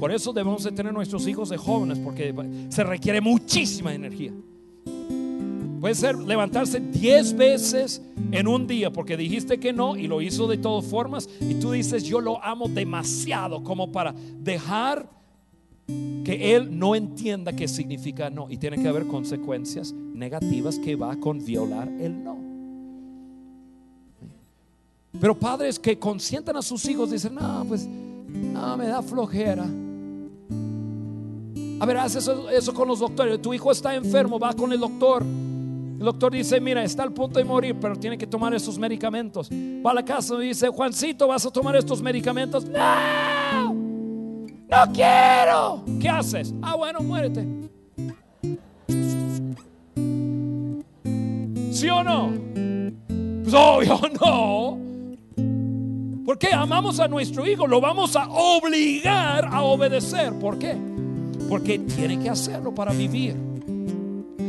Por 0.00 0.10
eso 0.10 0.32
debemos 0.32 0.64
de 0.64 0.72
tener 0.72 0.92
nuestros 0.92 1.24
hijos 1.28 1.48
de 1.50 1.56
jóvenes, 1.56 2.00
porque 2.00 2.34
se 2.68 2.82
requiere 2.82 3.20
muchísima 3.20 3.94
energía. 3.94 4.32
Puede 5.80 5.94
ser 5.94 6.18
levantarse 6.18 6.80
10 6.80 7.36
veces 7.36 8.02
en 8.32 8.48
un 8.48 8.66
día 8.66 8.90
porque 8.92 9.16
dijiste 9.16 9.60
que 9.60 9.72
no 9.72 9.96
y 9.96 10.08
lo 10.08 10.20
hizo 10.20 10.48
de 10.48 10.58
todas 10.58 10.84
formas. 10.86 11.28
Y 11.40 11.54
tú 11.54 11.70
dices, 11.70 12.02
yo 12.02 12.20
lo 12.20 12.42
amo 12.42 12.66
demasiado 12.66 13.62
como 13.62 13.92
para 13.92 14.12
dejar 14.40 15.08
que 15.86 16.56
él 16.56 16.76
no 16.76 16.96
entienda 16.96 17.52
qué 17.52 17.68
significa 17.68 18.30
no. 18.30 18.50
Y 18.50 18.56
tiene 18.56 18.82
que 18.82 18.88
haber 18.88 19.06
consecuencias 19.06 19.92
negativas 19.92 20.80
que 20.80 20.96
va 20.96 21.14
con 21.20 21.44
violar 21.44 21.86
el 21.86 22.24
no. 22.24 22.45
Pero 25.20 25.34
padres 25.34 25.78
que 25.78 25.98
consientan 25.98 26.56
a 26.56 26.62
sus 26.62 26.84
hijos 26.86 27.10
dicen, 27.10 27.34
no, 27.34 27.64
pues, 27.66 27.86
no, 27.86 28.76
me 28.76 28.86
da 28.86 29.02
flojera. 29.02 29.66
A 31.78 31.84
ver, 31.86 31.96
haz 31.98 32.16
eso, 32.16 32.48
eso 32.50 32.72
con 32.72 32.88
los 32.88 33.00
doctores. 33.00 33.40
Tu 33.40 33.54
hijo 33.54 33.70
está 33.70 33.94
enfermo, 33.94 34.38
va 34.38 34.52
con 34.52 34.72
el 34.72 34.80
doctor. 34.80 35.22
El 35.22 36.04
doctor 36.04 36.32
dice, 36.32 36.60
mira, 36.60 36.82
está 36.84 37.02
al 37.02 37.12
punto 37.12 37.38
de 37.38 37.44
morir, 37.44 37.76
pero 37.80 37.96
tiene 37.96 38.18
que 38.18 38.26
tomar 38.26 38.52
estos 38.54 38.78
medicamentos. 38.78 39.50
Va 39.50 39.90
a 39.90 39.94
la 39.94 40.04
casa 40.04 40.34
y 40.36 40.48
dice, 40.48 40.68
Juancito, 40.68 41.26
¿vas 41.26 41.46
a 41.46 41.50
tomar 41.50 41.76
estos 41.76 42.02
medicamentos? 42.02 42.66
No, 42.66 43.72
no 43.72 44.92
quiero. 44.92 45.82
¿Qué 46.00 46.08
haces? 46.08 46.52
Ah, 46.60 46.76
bueno, 46.76 47.00
muérete. 47.00 47.46
¿Sí 51.70 51.88
o 51.88 52.02
no? 52.02 52.32
Pues 53.42 53.54
obvio 53.54 54.00
no. 54.20 54.95
Porque 56.26 56.48
amamos 56.52 56.98
a 56.98 57.06
nuestro 57.06 57.46
hijo, 57.46 57.68
lo 57.68 57.80
vamos 57.80 58.16
a 58.16 58.28
obligar 58.28 59.44
a 59.44 59.62
obedecer. 59.62 60.36
¿Por 60.40 60.58
qué? 60.58 60.76
Porque 61.48 61.78
tiene 61.78 62.18
que 62.18 62.28
hacerlo 62.28 62.74
para 62.74 62.92
vivir. 62.92 63.36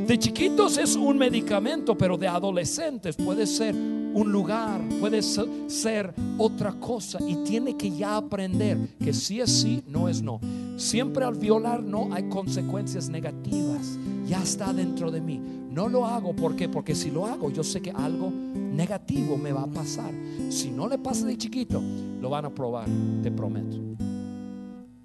De 0.07 0.17
chiquitos 0.17 0.80
es 0.80 0.95
un 0.95 1.19
medicamento, 1.19 1.95
pero 1.95 2.17
de 2.17 2.28
adolescentes 2.28 3.15
puede 3.15 3.45
ser 3.45 3.75
un 3.75 4.32
lugar, 4.32 4.82
puede 4.99 5.21
ser 5.21 6.15
otra 6.39 6.71
cosa 6.80 7.19
y 7.21 7.36
tiene 7.43 7.78
que 7.78 7.95
ya 7.95 8.17
aprender 8.17 8.95
que 8.97 9.13
si 9.13 9.39
es 9.39 9.61
sí, 9.61 9.84
no 9.86 10.09
es 10.09 10.23
no. 10.23 10.39
Siempre 10.78 11.25
al 11.25 11.36
violar 11.36 11.84
no 11.84 12.09
hay 12.11 12.28
consecuencias 12.28 13.07
negativas. 13.07 13.99
Ya 14.25 14.41
está 14.41 14.73
dentro 14.73 15.11
de 15.11 15.21
mí. 15.21 15.39
No 15.69 15.88
lo 15.88 16.07
hago 16.07 16.36
¿por 16.36 16.55
qué? 16.55 16.67
Porque 16.67 16.95
si 16.95 17.11
lo 17.11 17.28
hago, 17.28 17.51
yo 17.51 17.63
sé 17.63 17.84
que 17.84 17.91
algo 17.91 18.34
negativo 18.78 19.38
me 19.38 19.51
va 19.51 19.63
a 19.63 19.67
pasar. 19.67 20.13
Si 20.49 20.69
no 20.69 20.88
le 20.88 20.99
pasa 20.99 21.25
de 21.25 21.36
chiquito, 21.36 21.82
lo 22.21 22.30
van 22.30 22.45
a 22.45 22.49
probar, 22.53 22.88
te 23.23 23.32
prometo. 23.32 23.78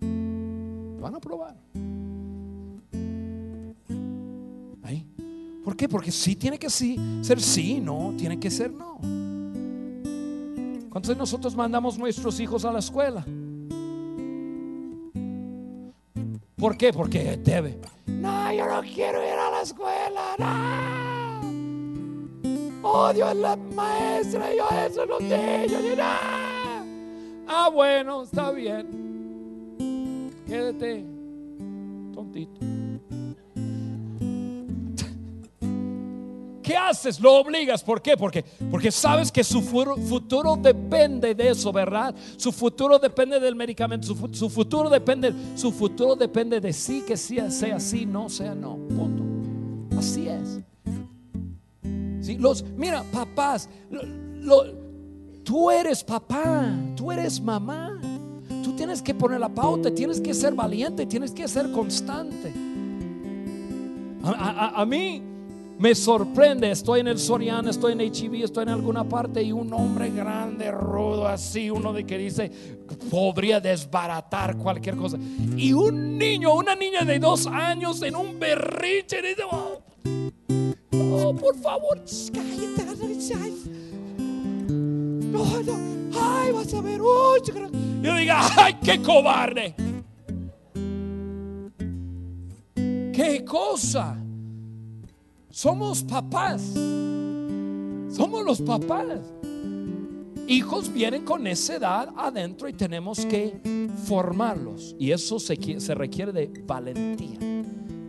Lo 0.00 1.00
van 1.00 1.14
a 1.14 1.20
probar. 1.20 1.56
Ahí. 4.82 5.06
¿Por 5.64 5.74
qué? 5.74 5.88
Porque 5.88 6.12
sí 6.12 6.36
tiene 6.36 6.58
que 6.58 6.68
sí, 6.68 6.96
ser 7.22 7.40
sí, 7.40 7.80
no, 7.80 8.14
tiene 8.16 8.38
que 8.38 8.50
ser 8.50 8.70
no. 8.70 8.98
¿Cuántos 10.90 11.16
nosotros 11.16 11.56
mandamos 11.56 11.98
nuestros 11.98 12.38
hijos 12.38 12.66
a 12.66 12.72
la 12.72 12.80
escuela? 12.80 13.24
¿Por 16.56 16.76
qué? 16.76 16.92
Porque 16.92 17.38
debe. 17.38 17.80
No, 18.06 18.52
yo 18.52 18.66
no 18.66 18.82
quiero 18.82 19.24
ir 19.26 19.32
a 19.32 19.50
la 19.50 19.62
escuela. 19.62 20.36
No. 20.38 21.01
Odio 22.82 23.26
a 23.26 23.34
la 23.34 23.56
maestra. 23.56 24.54
Yo 24.54 24.68
eso 24.86 25.06
no 25.06 25.18
tengo. 25.18 25.78
No. 25.96 26.02
Ah, 27.46 27.70
bueno, 27.72 28.22
está 28.22 28.50
bien. 28.50 30.32
Quédate, 30.46 31.04
tontito. 32.14 32.60
¿Qué 36.62 36.76
haces? 36.76 37.20
Lo 37.20 37.34
obligas. 37.34 37.82
¿Por 37.82 38.00
qué? 38.00 38.16
Porque, 38.16 38.44
porque 38.70 38.90
sabes 38.90 39.30
que 39.30 39.42
su 39.42 39.60
futuro, 39.60 40.56
depende 40.56 41.34
de 41.34 41.50
eso, 41.50 41.72
¿verdad? 41.72 42.14
Su 42.36 42.52
futuro 42.52 42.98
depende 42.98 43.40
del 43.40 43.56
medicamento. 43.56 44.14
Su 44.32 44.48
futuro 44.48 44.88
depende, 44.88 45.32
su 45.56 45.72
futuro 45.72 46.14
depende 46.14 46.60
de 46.60 46.72
sí, 46.72 47.02
que 47.06 47.16
sí, 47.16 47.38
sea 47.50 47.80
sí, 47.80 48.06
no 48.06 48.28
sea 48.28 48.54
no. 48.54 48.76
Punto. 48.76 49.98
Así 49.98 50.28
es. 50.28 50.60
Los, 52.38 52.64
mira, 52.76 53.02
papás, 53.12 53.68
tú 55.44 55.70
eres 55.70 56.02
papá, 56.04 56.70
tú 56.96 57.12
eres 57.12 57.40
mamá. 57.40 58.00
Tú 58.62 58.76
tienes 58.76 59.02
que 59.02 59.14
poner 59.14 59.40
la 59.40 59.48
pauta, 59.48 59.92
tienes 59.92 60.20
que 60.20 60.32
ser 60.34 60.54
valiente, 60.54 61.06
tienes 61.06 61.32
que 61.32 61.48
ser 61.48 61.70
constante. 61.72 62.52
A, 64.24 64.84
mí 64.86 65.20
me 65.78 65.94
sorprende, 65.96 66.70
estoy 66.70 67.00
en 67.00 67.08
el 67.08 67.18
Soriana, 67.18 67.70
estoy 67.70 67.94
en 67.94 68.00
HEB, 68.00 68.44
estoy 68.44 68.62
en 68.62 68.68
alguna 68.68 69.02
parte 69.02 69.42
y 69.42 69.50
un 69.50 69.72
hombre 69.72 70.10
grande, 70.10 70.70
rudo, 70.70 71.26
así, 71.26 71.70
uno 71.70 71.92
de 71.92 72.06
que 72.06 72.18
dice, 72.18 72.52
podría 73.10 73.58
desbaratar 73.58 74.56
cualquier 74.58 74.94
cosa. 74.94 75.18
Y 75.56 75.72
un 75.72 76.16
niño, 76.16 76.54
una 76.54 76.76
niña 76.76 77.04
de 77.04 77.18
dos 77.18 77.48
años 77.48 78.00
en 78.02 78.14
un 78.14 78.38
berrinche, 78.38 79.20
dice, 79.22 79.42
oh, 79.50 79.80
oh, 81.12 81.34
por 81.34 81.56
favor, 81.56 81.98
cállate, 82.32 82.82
no, 85.32 85.62
no, 85.62 86.20
ay, 86.20 86.52
vas 86.52 86.74
a 86.74 86.80
ver, 86.80 87.00
uy, 87.00 87.40
chica". 87.42 87.68
yo 88.02 88.16
diga, 88.16 88.40
ay, 88.56 88.76
qué 88.82 89.00
cobarde. 89.00 89.74
¿Qué 92.74 93.44
cosa? 93.46 94.16
Somos 95.50 96.02
papás. 96.02 96.62
Somos 98.10 98.44
los 98.44 98.60
papás. 98.60 99.20
Hijos 100.48 100.92
vienen 100.92 101.24
con 101.24 101.46
esa 101.46 101.76
edad 101.76 102.08
adentro 102.16 102.68
y 102.68 102.72
tenemos 102.72 103.24
que 103.24 103.88
formarlos. 104.06 104.96
Y 104.98 105.12
eso 105.12 105.38
se, 105.38 105.80
se 105.80 105.94
requiere 105.94 106.32
de 106.32 106.50
valentía. 106.66 107.38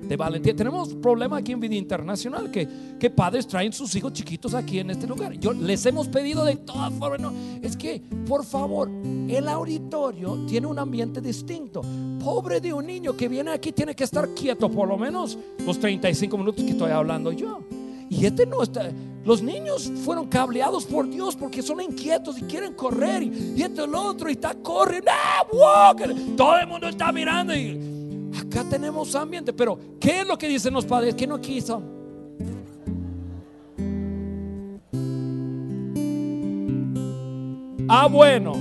De 0.08 0.18
valentía. 0.18 0.56
Tenemos 0.56 0.94
problema 0.96 1.38
aquí 1.38 1.52
en 1.54 1.60
Vida 1.60 1.76
Internacional 1.76 2.52
que, 2.52 2.68
que 3.00 3.10
padres 3.10 3.48
traen 3.48 3.72
sus 3.74 3.96
hijos 3.96 4.14
chiquitos 4.14 4.54
aquí 4.54 4.80
en 4.80 4.90
este 4.92 5.08
lugar. 5.08 5.34
Yo 5.40 5.54
les 5.54 5.86
hemos 5.86 6.08
pedido 6.08 6.46
de 6.46 6.58
todas 6.58 6.94
formas. 6.94 7.22
no, 7.22 7.34
es 7.62 7.78
que, 7.78 8.02
por 8.28 8.44
favor, 8.46 8.90
el 9.30 9.48
auditorio 9.48 10.46
tiene 10.48 10.68
un 10.68 10.80
ambiente 10.80 11.22
distinto. 11.22 11.82
Pobre 12.24 12.60
de 12.60 12.74
un 12.74 12.86
niño 12.86 13.16
que 13.16 13.28
viene 13.28 13.52
aquí, 13.52 13.72
tiene 13.72 13.96
que 13.96 14.04
estar 14.04 14.30
quieto 14.34 14.70
por 14.70 14.88
lo 14.88 14.98
menos 14.98 15.38
los 15.66 15.80
35 15.80 16.38
minutos 16.38 16.64
que 16.64 16.72
estoy 16.72 16.92
hablando 16.92 17.32
yo. 17.32 17.62
Y 18.10 18.26
este 18.26 18.46
no 18.46 18.62
está. 18.62 18.92
Los 19.26 19.42
niños 19.42 19.92
fueron 20.04 20.28
cableados 20.28 20.86
por 20.86 21.10
Dios 21.10 21.36
porque 21.36 21.62
son 21.62 21.82
inquietos 21.82 22.38
y 22.38 22.44
quieren 22.44 22.74
correr. 22.74 23.24
Y, 23.24 23.54
y 23.58 23.62
el 23.64 23.96
otro 23.96 24.30
y 24.30 24.34
está 24.34 24.54
corriendo. 24.56 25.10
¡Ah, 25.12 25.96
Todo 26.36 26.58
el 26.60 26.68
mundo 26.68 26.90
está 26.90 27.12
mirando. 27.12 27.56
Y 27.56 27.93
acá 28.54 28.70
tenemos 28.70 29.16
ambiente. 29.16 29.52
Pero, 29.52 29.78
¿qué 30.00 30.22
es 30.22 30.28
lo 30.28 30.38
que 30.38 30.48
dicen 30.48 30.74
los 30.74 30.86
padres? 30.86 31.16
Que 31.16 31.26
no 31.26 31.42
quiso. 31.42 31.82
Ah, 37.88 38.08
bueno. 38.08 38.54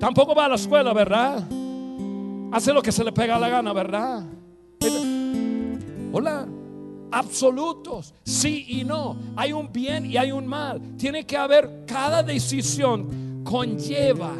Tampoco 0.00 0.34
va 0.34 0.46
a 0.46 0.48
la 0.48 0.54
escuela, 0.56 0.92
¿verdad? 0.92 1.44
Hace 2.50 2.72
lo 2.72 2.82
que 2.82 2.90
se 2.90 3.04
le 3.04 3.12
pega 3.12 3.38
la 3.38 3.48
gana, 3.48 3.72
¿verdad? 3.72 4.24
Hola. 6.12 6.48
Absolutos, 7.14 8.14
sí 8.24 8.64
y 8.66 8.84
no. 8.84 9.18
Hay 9.36 9.52
un 9.52 9.70
bien 9.70 10.06
y 10.06 10.16
hay 10.16 10.32
un 10.32 10.46
mal. 10.46 10.80
Tiene 10.96 11.26
que 11.26 11.36
haber, 11.36 11.84
cada 11.86 12.22
decisión 12.22 13.42
conlleva 13.44 14.32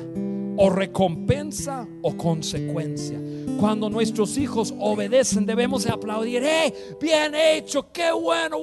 o 0.57 0.71
recompensa 0.71 1.87
o 2.03 2.17
consecuencia. 2.17 3.21
Cuando 3.59 3.89
nuestros 3.89 4.37
hijos 4.39 4.75
obedecen, 4.79 5.47
debemos 5.47 5.85
de 5.85 5.91
aplaudir. 5.91 6.43
¡Eh! 6.45 6.97
Bien 7.01 7.35
hecho, 7.35 7.93
qué 7.93 8.13
bueno. 8.13 8.59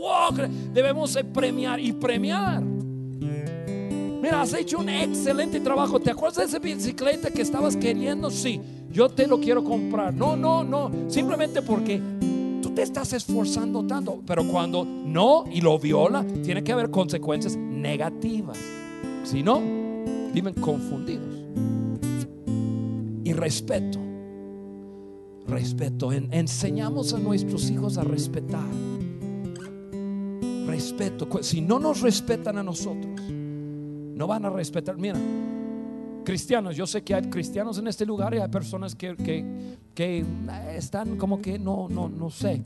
Debemos 0.74 1.14
de 1.14 1.24
premiar 1.24 1.80
y 1.80 1.94
premiar. 1.94 2.62
Mira, 4.22 4.42
has 4.42 4.54
hecho 4.54 4.80
un 4.80 4.90
excelente 4.90 5.62
trabajo. 5.62 6.00
¿Te 6.00 6.12
acuerdas 6.12 6.38
de 6.38 6.44
esa 6.46 6.60
bicicleta 6.60 7.32
que 7.32 7.42
estabas 7.42 7.78
queriendo? 7.78 8.30
Sí, 8.30 8.60
yo 8.92 9.08
te 9.08 9.26
lo 9.26 9.40
quiero 9.40 9.64
comprar. 9.64 10.14
No, 10.14 10.36
no, 10.36 10.64
no. 10.64 10.92
Simplemente 11.08 11.62
porque 11.62 12.02
tú 12.62 12.72
te 12.72 12.82
estás 12.82 13.14
esforzando 13.14 13.88
tanto. 13.88 14.22
Pero 14.28 14.46
cuando 14.46 14.84
no 14.84 15.46
y 15.50 15.62
lo 15.62 15.80
viola, 15.80 16.26
tiene 16.44 16.64
que 16.64 16.74
haber 16.74 16.92
consecuencias 16.92 17.56
negativas. 17.56 18.60
Si 19.24 19.42
no, 19.42 19.62
viven 20.34 20.54
confundidos. 20.56 21.40
Y 23.30 23.34
respeto. 23.34 24.00
Respeto. 25.46 26.12
enseñamos 26.12 27.14
a 27.14 27.20
nuestros 27.20 27.70
hijos 27.70 28.00
a 28.00 28.04
respetar. 28.04 28.66
Respeto. 30.66 31.28
Si 31.44 31.62
no 31.62 31.78
nos 31.78 32.02
respetan 32.02 32.58
a 32.58 32.64
nosotros, 32.64 33.22
no 33.30 34.26
van 34.26 34.46
a 34.46 34.50
respetar. 34.50 34.98
Mira, 34.98 35.20
cristianos, 36.24 36.76
yo 36.76 36.88
sé 36.88 37.04
que 37.04 37.14
hay 37.14 37.30
cristianos 37.30 37.78
en 37.78 37.88
este 37.88 38.04
lugar 38.04 38.34
y 38.34 38.40
hay 38.40 38.48
personas 38.50 38.96
que, 38.96 39.16
que, 39.94 40.26
están 40.76 41.16
como 41.16 41.40
que 41.40 41.60
no, 41.60 41.88
no, 41.88 42.10
no 42.10 42.32
sé. 42.32 42.64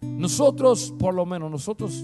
Nosotros, 0.00 0.94
por 0.98 1.12
lo 1.12 1.26
menos 1.26 1.50
nosotros 1.50 2.02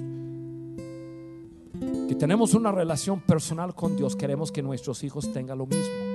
que 2.06 2.14
tenemos 2.16 2.52
una 2.52 2.70
relación 2.70 3.20
personal 3.20 3.74
con 3.74 3.96
Dios, 3.96 4.14
queremos 4.14 4.52
que 4.52 4.62
nuestros 4.62 5.02
hijos 5.04 5.32
tengan 5.32 5.56
lo 5.56 5.64
mismo. 5.64 6.13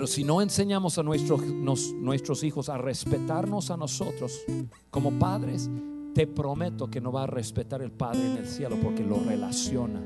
Pero 0.00 0.08
si 0.08 0.24
no 0.24 0.40
enseñamos 0.40 0.96
a 0.96 1.02
nuestros, 1.02 1.42
nuestros 1.92 2.42
hijos 2.42 2.70
a 2.70 2.78
respetarnos 2.78 3.70
a 3.70 3.76
nosotros 3.76 4.40
como 4.90 5.10
padres, 5.18 5.68
te 6.14 6.26
prometo 6.26 6.88
que 6.88 7.02
no 7.02 7.12
va 7.12 7.24
a 7.24 7.26
respetar 7.26 7.82
el 7.82 7.92
Padre 7.92 8.30
en 8.30 8.38
el 8.38 8.46
cielo 8.46 8.78
porque 8.82 9.04
lo 9.04 9.22
relaciona 9.22 10.00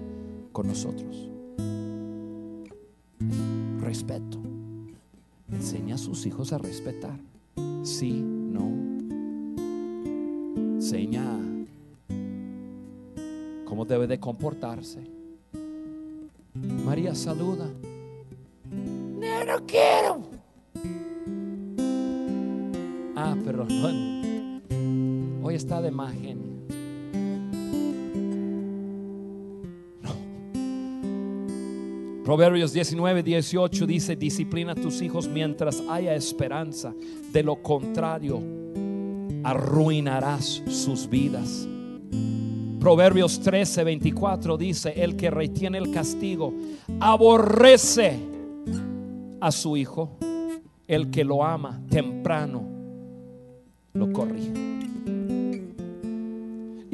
con 0.51 0.67
nosotros. 0.67 1.31
Respeto. 3.79 4.39
Enseña 5.53 5.95
a 5.95 5.99
sus 5.99 6.27
hijos 6.27 6.53
a 6.53 6.59
respetar. 6.59 7.21
Sí, 7.85 8.21
no. 8.21 8.67
Enseña 10.57 11.39
cómo 13.65 13.85
debe 13.85 14.09
de 14.09 14.19
comportarse. 14.19 15.09
María 16.85 17.15
saluda. 17.15 17.71
No, 19.25 19.45
no 19.45 19.67
quiero. 19.67 20.23
Ah, 23.17 23.35
pero 23.43 23.65
no, 23.65 24.61
Hoy 25.43 25.55
está 25.55 25.81
de 25.81 25.91
más 25.91 26.15
Proverbios 32.25 32.73
19, 32.73 33.23
18 33.23 33.87
dice, 33.87 34.17
disciplina 34.17 34.73
a 34.73 34.75
tus 34.75 35.03
hijos 35.03 35.29
mientras 35.29 35.83
haya 35.91 36.15
esperanza. 36.15 36.95
De 37.33 37.43
lo 37.43 37.63
contrario, 37.63 38.43
arruinarás 39.43 40.63
sus 40.67 41.09
vidas. 41.09 41.69
Proverbios 42.81 43.41
13, 43.41 43.85
24 43.85 44.57
dice, 44.57 44.93
el 44.97 45.17
que 45.17 45.31
retiene 45.31 45.77
el 45.77 45.91
castigo, 45.91 46.55
aborrece 46.99 48.34
a 49.41 49.51
su 49.53 49.77
hijo. 49.77 50.17
El 50.87 51.11
que 51.11 51.25
lo 51.25 51.45
ama 51.45 51.81
temprano, 51.89 52.63
lo 53.95 54.13
corrige. 54.13 54.53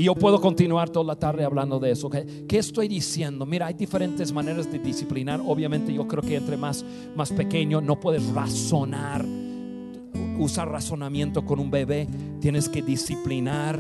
Y 0.01 0.05
yo 0.05 0.15
puedo 0.15 0.41
continuar 0.41 0.89
toda 0.89 1.05
la 1.05 1.17
tarde 1.17 1.45
hablando 1.45 1.79
de 1.79 1.91
eso. 1.91 2.09
¿Qué 2.09 2.57
estoy 2.57 2.89
diciendo? 2.89 3.45
Mira, 3.45 3.67
hay 3.67 3.75
diferentes 3.75 4.33
maneras 4.33 4.73
de 4.73 4.79
disciplinar. 4.79 5.43
Obviamente 5.45 5.93
yo 5.93 6.09
creo 6.09 6.23
que 6.23 6.37
entre 6.37 6.57
más, 6.57 6.87
más 7.15 7.31
pequeño 7.33 7.83
no 7.83 8.01
puedes 8.01 8.27
razonar, 8.33 9.23
usar 10.39 10.71
razonamiento 10.71 11.45
con 11.45 11.61
un 11.61 11.71
bebé. 11.71 12.09
Tienes 12.41 12.69
que 12.71 12.81
disciplinar. 12.81 13.79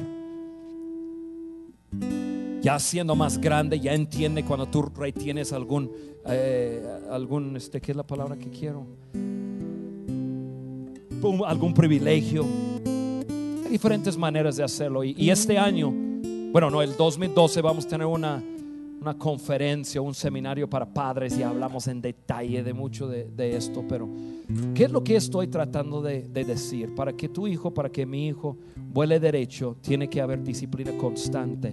Ya 2.62 2.78
siendo 2.78 3.14
más 3.16 3.38
grande, 3.38 3.80
ya 3.80 3.94
entiende 3.94 4.44
cuando 4.44 4.66
tú 4.66 4.82
retienes 4.82 5.52
algún, 5.52 5.90
eh, 6.26 6.82
algún, 7.10 7.56
este, 7.56 7.80
¿qué 7.80 7.92
es 7.92 7.96
la 7.96 8.06
palabra 8.06 8.36
que 8.36 8.50
quiero? 8.50 8.86
algún 11.46 11.74
privilegio. 11.74 12.46
Hay 13.64 13.70
diferentes 13.70 14.16
maneras 14.16 14.56
de 14.56 14.64
hacerlo. 14.64 15.04
y 15.04 15.28
este 15.28 15.58
año 15.58 15.92
bueno, 16.52 16.68
no, 16.68 16.82
el 16.82 16.96
2012 16.96 17.62
vamos 17.62 17.86
a 17.86 17.88
tener 17.88 18.08
una, 18.08 18.42
una 19.00 19.16
conferencia, 19.16 20.00
un 20.00 20.14
seminario 20.14 20.68
para 20.68 20.84
padres 20.84 21.38
y 21.38 21.44
hablamos 21.44 21.86
en 21.86 22.00
detalle 22.00 22.64
de 22.64 22.72
mucho 22.72 23.06
de, 23.06 23.56
esto, 23.56 23.84
pero 23.88 24.08
¿qué 24.74 24.84
es 24.84 24.90
lo 24.90 25.04
que 25.04 25.14
estoy 25.14 25.46
tratando 25.46 26.02
de, 26.02 26.22
de, 26.22 26.44
decir? 26.44 26.92
Para 26.96 27.12
que 27.12 27.28
tu 27.28 27.46
hijo, 27.46 27.72
para 27.72 27.88
que 27.88 28.04
mi 28.04 28.26
hijo 28.26 28.56
vuele 28.76 29.20
derecho, 29.20 29.76
tiene 29.80 30.08
que 30.08 30.20
haber 30.20 30.42
disciplina 30.42 30.90
constante. 30.98 31.70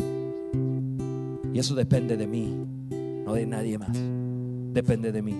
Y 1.53 1.59
eso 1.59 1.75
depende 1.75 2.17
de 2.17 2.27
mí, 2.27 2.53
no 3.25 3.33
de 3.33 3.45
nadie 3.45 3.77
más. 3.77 3.97
Depende 4.73 5.11
de 5.11 5.21
mí. 5.21 5.35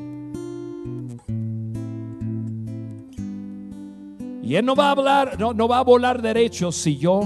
Y 4.43 4.55
él 4.55 4.65
no 4.65 4.75
va 4.75 4.87
a 4.87 4.91
hablar, 4.91 5.37
no, 5.37 5.53
no 5.53 5.67
va 5.67 5.79
a 5.79 5.83
volar 5.83 6.21
derecho 6.21 6.71
si 6.71 6.97
yo 6.97 7.21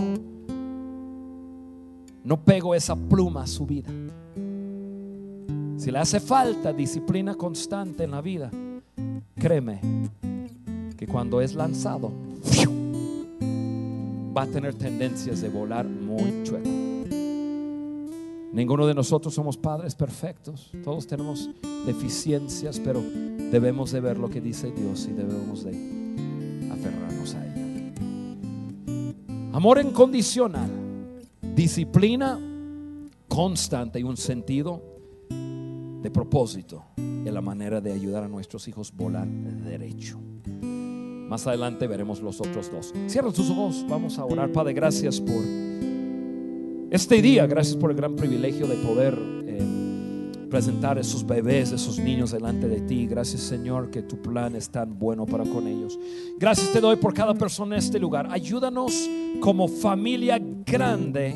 no 2.23 2.43
pego 2.43 2.73
esa 2.73 2.95
pluma 2.95 3.43
a 3.43 3.47
su 3.47 3.65
vida. 3.65 3.89
Si 5.77 5.91
le 5.91 5.99
hace 5.99 6.19
falta 6.19 6.73
disciplina 6.73 7.35
constante 7.35 8.03
en 8.03 8.11
la 8.11 8.21
vida, 8.21 8.51
créeme 9.35 9.81
que 10.97 11.07
cuando 11.07 11.41
es 11.41 11.55
lanzado, 11.55 12.11
va 14.35 14.43
a 14.43 14.47
tener 14.47 14.75
tendencias 14.75 15.41
de 15.41 15.49
volar 15.49 15.87
muy 15.87 16.43
chueco. 16.43 16.90
Ninguno 18.53 18.85
de 18.85 18.93
nosotros 18.93 19.33
somos 19.33 19.57
padres 19.57 19.95
perfectos. 19.95 20.71
Todos 20.83 21.07
tenemos 21.07 21.49
deficiencias, 21.85 22.79
pero 22.79 23.01
debemos 23.01 23.91
de 23.91 24.01
ver 24.01 24.17
lo 24.17 24.29
que 24.29 24.41
dice 24.41 24.71
Dios 24.71 25.07
y 25.09 25.13
debemos 25.13 25.63
de 25.63 26.69
aferrarnos 26.71 27.35
a 27.35 27.45
ella. 27.45 27.93
Amor 29.53 29.79
incondicional 29.79 30.69
disciplina 31.55 32.39
constante 33.27 33.99
y 33.99 34.03
un 34.03 34.17
sentido 34.17 34.81
de 35.29 36.09
propósito 36.11 36.85
en 36.97 37.33
la 37.33 37.41
manera 37.41 37.79
de 37.81 37.91
ayudar 37.91 38.23
a 38.23 38.27
nuestros 38.27 38.67
hijos 38.67 38.91
volar 38.91 39.27
derecho. 39.27 40.19
Más 40.53 41.47
adelante 41.47 41.87
veremos 41.87 42.21
los 42.21 42.41
otros 42.41 42.71
dos. 42.71 42.93
Cierra 43.07 43.31
tus 43.31 43.49
ojos, 43.49 43.85
vamos 43.87 44.17
a 44.17 44.25
orar. 44.25 44.51
Padre, 44.51 44.73
gracias 44.73 45.21
por 45.21 45.41
este 46.91 47.21
día, 47.21 47.47
gracias 47.47 47.77
por 47.77 47.89
el 47.89 47.95
gran 47.95 48.17
privilegio 48.17 48.67
de 48.67 48.75
poder 48.75 49.17
eh, 49.47 50.47
presentar 50.49 50.97
a 50.97 51.01
esos 51.01 51.25
bebés, 51.25 51.71
esos 51.71 51.97
niños 51.97 52.31
delante 52.31 52.67
de 52.67 52.81
ti. 52.81 53.07
Gracias 53.07 53.39
Señor 53.39 53.89
que 53.89 54.01
tu 54.01 54.21
plan 54.21 54.57
es 54.57 54.69
tan 54.69 54.99
bueno 54.99 55.25
para 55.25 55.45
con 55.45 55.67
ellos. 55.67 55.97
Gracias 56.37 56.73
te 56.73 56.81
doy 56.81 56.97
por 56.97 57.13
cada 57.13 57.33
persona 57.33 57.75
en 57.75 57.79
este 57.79 57.97
lugar. 57.97 58.27
Ayúdanos 58.29 59.09
como 59.39 59.69
familia 59.69 60.37
grande 60.65 61.33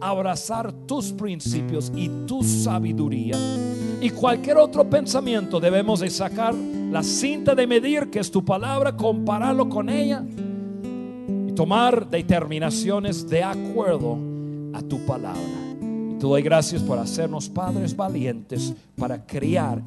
abrazar 0.00 0.72
tus 0.72 1.10
principios 1.10 1.90
y 1.96 2.08
tu 2.24 2.44
sabiduría. 2.44 3.36
Y 4.00 4.08
cualquier 4.10 4.58
otro 4.58 4.88
pensamiento 4.88 5.58
debemos 5.58 5.98
de 5.98 6.10
sacar 6.10 6.54
la 6.54 7.02
cinta 7.02 7.56
de 7.56 7.66
medir, 7.66 8.08
que 8.08 8.20
es 8.20 8.30
tu 8.30 8.44
palabra, 8.44 8.96
compararlo 8.96 9.68
con 9.68 9.88
ella 9.88 10.24
y 11.48 11.52
tomar 11.52 12.08
determinaciones 12.08 13.28
de 13.28 13.42
acuerdo 13.42 14.31
a 14.72 14.82
tu 14.82 15.04
palabra. 15.06 15.40
Y 15.80 16.14
te 16.14 16.26
doy 16.26 16.42
gracias 16.42 16.82
por 16.82 16.98
hacernos 16.98 17.48
padres 17.48 17.96
valientes 17.96 18.74
para 18.96 19.26
criar 19.26 19.82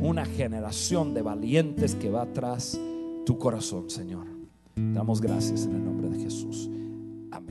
una 0.00 0.24
generación 0.24 1.14
de 1.14 1.22
valientes 1.22 1.94
que 1.94 2.10
va 2.10 2.26
tras 2.26 2.78
tu 3.24 3.38
corazón, 3.38 3.90
Señor. 3.90 4.26
Damos 4.74 5.20
gracias 5.20 5.66
en 5.66 5.74
el 5.74 5.84
nombre 5.84 6.08
de 6.08 6.22
Jesús. 6.24 6.70